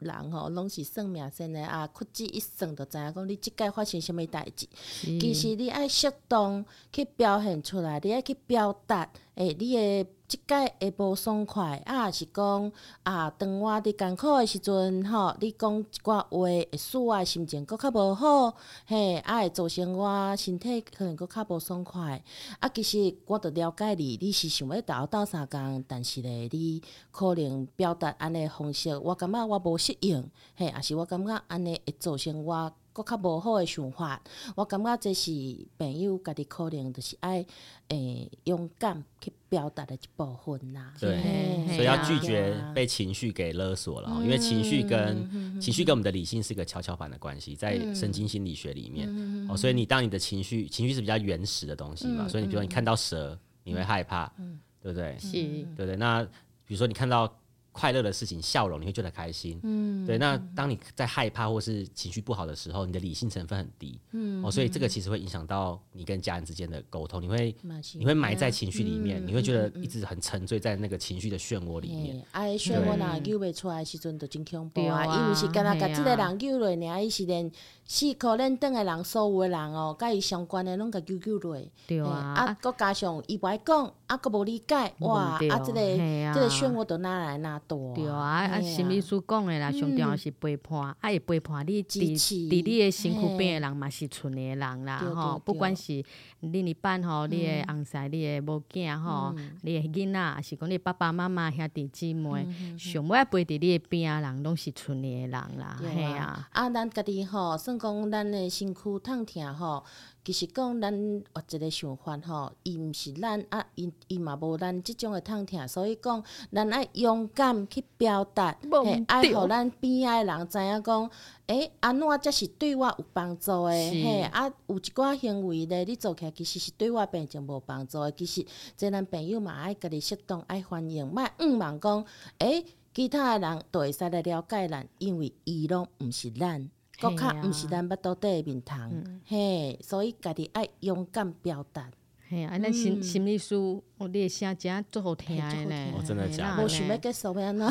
[0.00, 4.66] 人吼拢是算命先的啊，屈指一算就知影讲你即届发生什物代志。
[5.06, 10.06] 嗯、其实你爱适当去表现出来，你爱去表达，诶、欸，你诶。
[10.30, 12.70] 即届会无爽快啊，是讲
[13.02, 18.54] 啊，当我伫艰苦诶时阵，吼，你讲一寡话会使我心情阁较无好，
[18.86, 22.22] 嘿，啊会造成我身体可能阁较无爽快。
[22.60, 32.72] 啊，其实我着了解你，你是想要斗斗相共，但是咧，你可能表达安尼方式，我感觉我无适应，嘿，也是我感觉安尼会造成我。
[32.92, 34.20] 阁较无好诶想法，
[34.56, 35.30] 我感觉这是
[35.78, 37.44] 朋友家己可能就是爱
[37.88, 40.92] 诶、欸、勇敢去表达的一部分啦。
[40.98, 55.16] 对，所以要拒绝被情绪给勒索了，嗯、因为情绪跟、嗯、情绪跟我们的理性是一个跷跷板的关系，在神经心理学里面，嗯、哦，所以你当你的情绪，情绪是比较原始的东西嘛，嗯、所以你比如说你看到蛇，你会害怕，嗯、对不对？
[55.18, 55.96] 是，对不对。
[55.96, 56.24] 那
[56.64, 57.32] 比如说你看到。
[57.72, 59.58] 快乐的事情，笑容你会觉得开心。
[59.62, 60.18] 嗯，对。
[60.18, 63.98] 那当你在害怕或是情绪不好的时候，你的理性成分很低。
[64.12, 67.22] 嗯，哦，所以这个其实会影响到你跟家人之间的沟通。
[67.22, 67.54] 你会，
[67.94, 72.24] 你会埋在情绪里面，你会觉得一直很沉醉在那个情绪的漩涡里面。
[72.32, 75.04] 哎，漩涡呐，救不出来时阵就真恐怖啊！
[75.06, 77.50] 伊不是干那甲这个人救落尔，伊是连
[77.92, 81.60] 四可能等的人，所有的人哦，甲伊相关的拢甲救救落。
[81.88, 82.34] 对啊。
[82.36, 87.60] 啊，搁加上伊不爱讲，啊，搁无理解，哇，啊，即个即个漩涡都哪来哪？
[87.66, 96.00] 对啊，啊，心理师讲的啦，上重要是陪伴，啊，会陪伴你，伫伫你的身躯边的人嘛是村的人啦，吼，不管是
[96.38, 102.46] 另一半吼，你的翁婿，你的某囝吼，你的囡仔，还是讲你爸爸妈妈兄弟姊妹，
[102.78, 109.84] 上尾陪伫你的边啊人，拢是村的人啦，嘿啊，啊，咱家己吼，算讲咱的身躯痛疼吼。
[110.22, 116.22] 其实讲咱有一个想法吼，伊毋是咱啊，伊伊嘛无咱即种的痛疼，所以讲
[116.52, 118.54] 咱爱勇敢去表达，
[118.84, 121.10] 嘿，爱互咱边仔诶人知影讲，
[121.46, 128.12] 诶、欸，安怎才是对我有帮助的，是嘿，啊，有一寡行为咧，你做起来其实是对我病情无帮助的。
[128.12, 128.44] 其实，
[128.76, 132.04] 即咱朋友嘛爱家己适当爱欢迎，莫毋茫讲，
[132.40, 136.68] 诶、欸，其他的人都会使来了解咱，因为伊拢毋是咱。
[137.00, 138.90] 国较毋是咱巴肚底诶面汤，
[139.26, 141.90] 嘿，所以家己爱勇敢表达。
[142.28, 143.56] 嘿，啊，咱心心理师，
[144.00, 145.76] 我你的声真足好听诶呢。
[145.94, 146.62] 我真的假的？
[146.62, 147.70] 我想要结束安怎？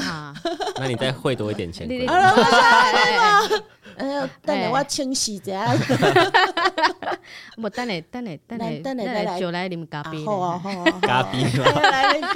[0.77, 1.87] 那你再汇多一点钱。
[3.97, 5.75] 哎呦，等下我清洗一下。
[7.57, 10.23] 无 等下，等下，等下，等下就来啉咖啡。
[10.23, 11.43] 好啊，好啊，咖啡。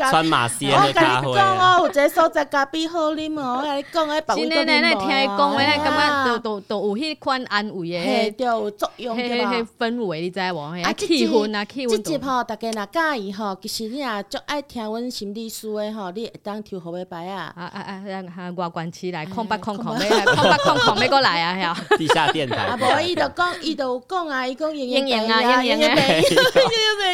[0.09, 1.27] 穿马线的咖啡。
[1.27, 3.59] 我跟你讲哦，有一个所在咖啡好啉哦。
[3.59, 4.65] 我 跟你讲，哎，别位都啉无。
[4.65, 8.23] 真诶，听伊讲诶，感觉都都都有迄款安慰诶。
[8.23, 9.53] 嘿，对，有作用对吧？
[9.53, 10.59] 迄氛围你知无？
[10.83, 11.91] 啊，气氛啊，气氛。
[11.91, 17.53] 这集吼，大家若介意吼，其实你啊足爱听阮心理师的吼，你会当抽号码牌啊。
[17.55, 18.03] 啊啊啊！
[18.05, 21.75] 让外观起来，空八空空，没空八空空，没过来啊！
[21.89, 21.97] 吓。
[21.97, 22.55] 地下电台。
[22.57, 26.21] 啊，无伊就讲，伊就讲啊，伊讲英英啊，英英啊，营营 啊，营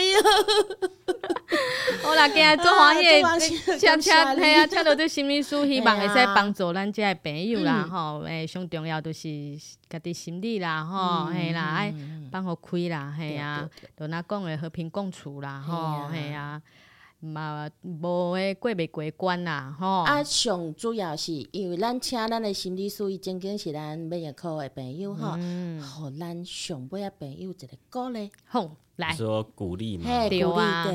[0.01, 1.38] 营营。
[2.03, 9.29] 好啦，今日做欢喜，请请，系啊，请到这心理师，希望 会使帮助咱这些朋友啦，吼，诶，上重要就是
[9.89, 11.93] 家己心理啦，吼，系啦，爱
[12.31, 16.61] 放互开啦，系啊，就那讲诶和平共处啦，吼，系啊。
[17.21, 20.03] 嘛，无诶过袂过关啦，吼！
[20.03, 25.31] 啊，上主要是因为咱请咱诶心理师，伊曾经是咱每一科诶朋友，吼，
[25.81, 29.13] 互咱上尾啊朋友一个鼓励，吼，来。
[29.13, 30.85] 说鼓励嘛，对啊，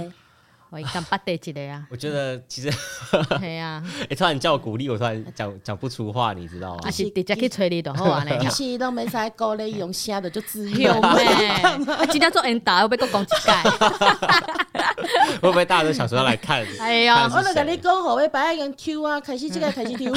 [0.74, 1.86] 我伊敢八得一个啊。
[1.88, 2.68] 我觉得其实，
[3.40, 6.80] 系啊，诶， 突然叫我鼓励，我突然讲讲不出话，你知道吗？
[6.82, 11.46] 啊是直接去催你就好啊，其实都没使鼓励，用声的就自由咩？
[11.94, 13.52] 啊，今天做引导，我要搁讲一解。
[15.40, 16.64] 会不会大家都想说要来看？
[16.80, 20.12] 哎呀，我都跟你讲，好，我摆一个 Q 啊，开始这个开始 Q，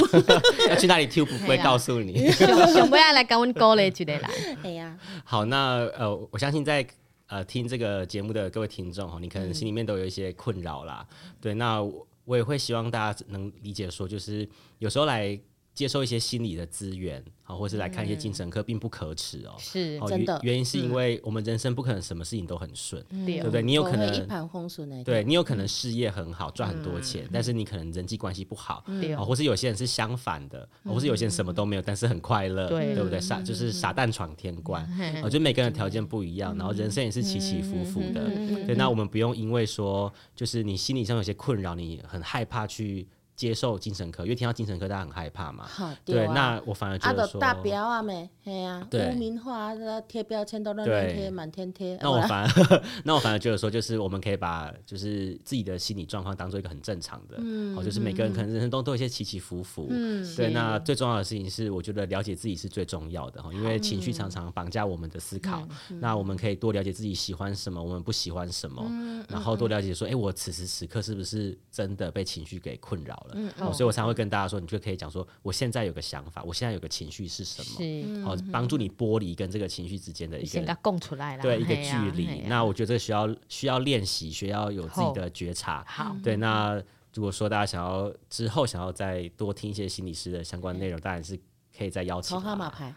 [0.70, 2.30] 要去哪里 Q 不会告诉你。
[2.32, 4.30] 想不要来跟我们鼓励一下来。
[4.64, 6.84] 哎呀，好，那呃，我相信在
[7.28, 11.06] 呃听这个节目的各位听众哈，你可能心里面都有一些困扰啦。
[11.40, 11.80] 对，那
[12.24, 14.46] 我也会希望大家能理解说，就是
[14.80, 15.40] 有时候来。
[15.78, 19.54] 接受一些心理的资源，好，或是来看一些精神科，并不可耻哦。
[19.56, 20.36] 是，真的。
[20.42, 23.62] 原因是因为我们人生不可能什么事情都很顺，对不对？
[23.62, 28.84] 你有可能一盘风顺，对，你有可能事业很好，赚很多钱，但是你可能人际关系不好，
[29.24, 33.20] 或是有些人是相反的，或是有些人什么都没有，但是很快乐，对不对？
[33.20, 34.84] 傻就是傻蛋闯天关。
[35.22, 38.28] 我觉得每个人条件不一样，然后人生也是起起伏伏的。
[38.66, 43.06] 对，那我们不用因为说，就是你心理上有些困扰，你很害怕去。
[43.38, 45.68] 接受精神科，因为听到精神科，大家很害怕嘛。
[46.04, 49.72] 对，那我反而觉得说，大标啊，没，嘿啊，污名化，
[50.08, 50.84] 贴标签都乱
[51.14, 51.96] 贴，满天贴。
[52.02, 57.36] 那我反而， 那我反而觉得说，就是我们可以把就是自己的心理状况当做一个很正常的，
[57.76, 59.86] 哦，就是每个人可能人生都都有一些起起伏伏。
[59.88, 60.50] 嗯，对。
[60.50, 65.62] 那最重要的事情是，我觉得了解自己是最重要的哈，因为情绪常常绑架我们的思考。
[66.00, 73.27] 那我们可以多了解自己喜欢什么，我们不喜欢什么，然后多了解说，哎，我此时此刻是不是真的被情绪给困扰了？
[73.34, 78.28] 嗯，哦，所以我常会跟大家说，你就可以讲说，我现在有个想法，我现在有个情绪是什么？
[78.28, 82.42] 哦，帮助你剥离跟这个情绪之间的一个供出来了，对一个距离。
[82.48, 85.84] 那我觉得需要需要练习，需要有自己的觉察。
[85.86, 86.36] 好，对。
[86.36, 86.82] 那
[87.14, 91.38] 如果说大家想要之后想要再多听一些心理师的相关内容，当然是。
[91.78, 92.36] 可以再邀请。
[92.36, 92.92] 抽号码牌，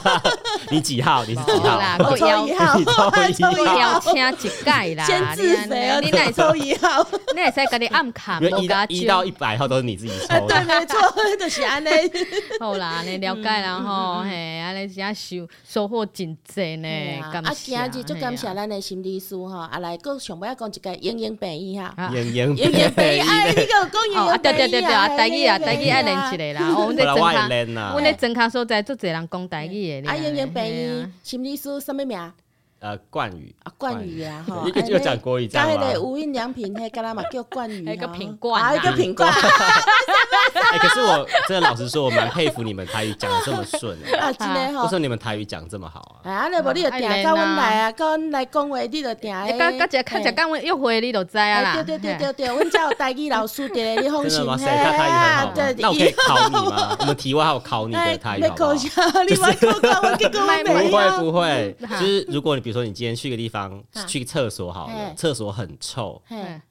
[0.70, 1.22] 你几号？
[1.26, 1.78] 你是几号？
[1.98, 5.04] 我抽一号，我邀请一届啦。
[5.04, 7.06] 先自肥哦，你来抽一号。
[7.34, 10.46] 你也使跟你暗卡，一到一到一百号都是你自己抽。
[10.48, 10.98] 对，没错，
[11.38, 11.88] 就是安尼。
[12.58, 16.88] 好啦，你了解然后嘿，安尼真收收获真济呢。
[17.20, 21.94] 啊，今日就感谢咱的心理师哈，啊来，搁想要讲一个营养病医哈。
[22.14, 24.38] 营养营养病医，哎，你个讲营养病医。
[24.42, 26.74] 对对对对啊，台语啊，台语爱练一个啦。
[26.78, 27.16] 我们在正
[27.74, 28.05] 常。
[28.06, 30.08] 咧增卡所在，足侪人讲台语的。
[30.08, 32.32] 啊，英英病医心理师什么名？
[32.86, 39.28] 呃，冠宇啊，冠宇啊，哈，又讲国语，加迄个无印良品，迄个啦嘛叫冠宇，一个品冠，一个品冠。
[40.70, 44.84] 哎，可是我真的老实说，我蛮佩服你们台语讲的这么顺 啊，真的哈。
[44.84, 46.30] 为什么你们台语讲这么好啊？
[46.30, 49.34] 啊，那无你就定跟阮来啊，跟阮来讲话，你就定。
[49.34, 51.74] 哎，刚刚只看只讲话又会，你就知啊啦。
[51.74, 54.38] 对对对对对，阮家有台语老师的，你放心。
[54.38, 54.56] 真的吗？
[54.56, 55.52] 谁他台语很好？
[55.78, 56.96] 那我可以考你吗？
[57.00, 58.74] 我们题外还有考你的台语好不好？
[60.36, 66.20] 不会不会，就是如果你比如说你今天去个地方，去厕所好了，厕所很臭，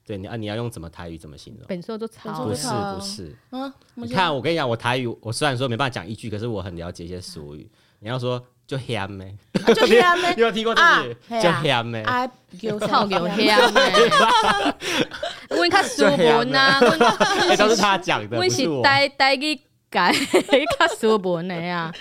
[0.06, 1.64] 对你啊，你要用怎么台语怎么形容？
[1.66, 2.44] 本身就臭。
[2.44, 7.68] 不是不是，嗯你看我跟你讲，我台语我虽然说没办法讲一句，可是我很了解一些俗语。
[7.98, 9.34] 你要说就香咩，
[9.74, 11.16] 就 香咩，你有听过这句？
[11.28, 12.04] 就香咩，
[12.60, 13.92] 叫臭有香咩。
[15.50, 16.78] 我较斯文啊，
[17.48, 19.58] 哎， 都是他讲的， 我是台台语。
[19.88, 20.12] 改
[20.78, 21.92] 较斯文的啊！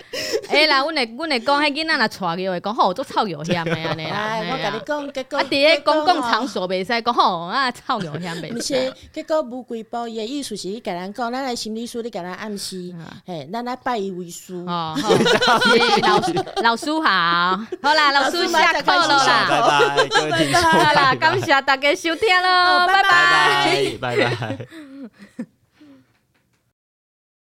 [0.49, 4.39] 哎啦，阮会阮会讲，迄囡仔若带去会讲，吼，做臭油香的安尼啦。
[4.51, 8.55] 我甲你讲，结果啊，伫个公共场所袂使讲吼，啊，臭油香袂使。
[8.55, 12.93] 毋是，结果无几步，伊的意思是你甲咱讲，咱来心理师，你甲咱暗示，
[13.25, 14.55] 嘿，咱来拜伊为师。
[14.67, 15.09] 哦，好，
[16.01, 16.33] 老师，
[16.63, 24.57] 老师好，好啦，老师下课了啦，拜拜，各位听众，好啦，感谢大家收听喽，拜拜，拜拜。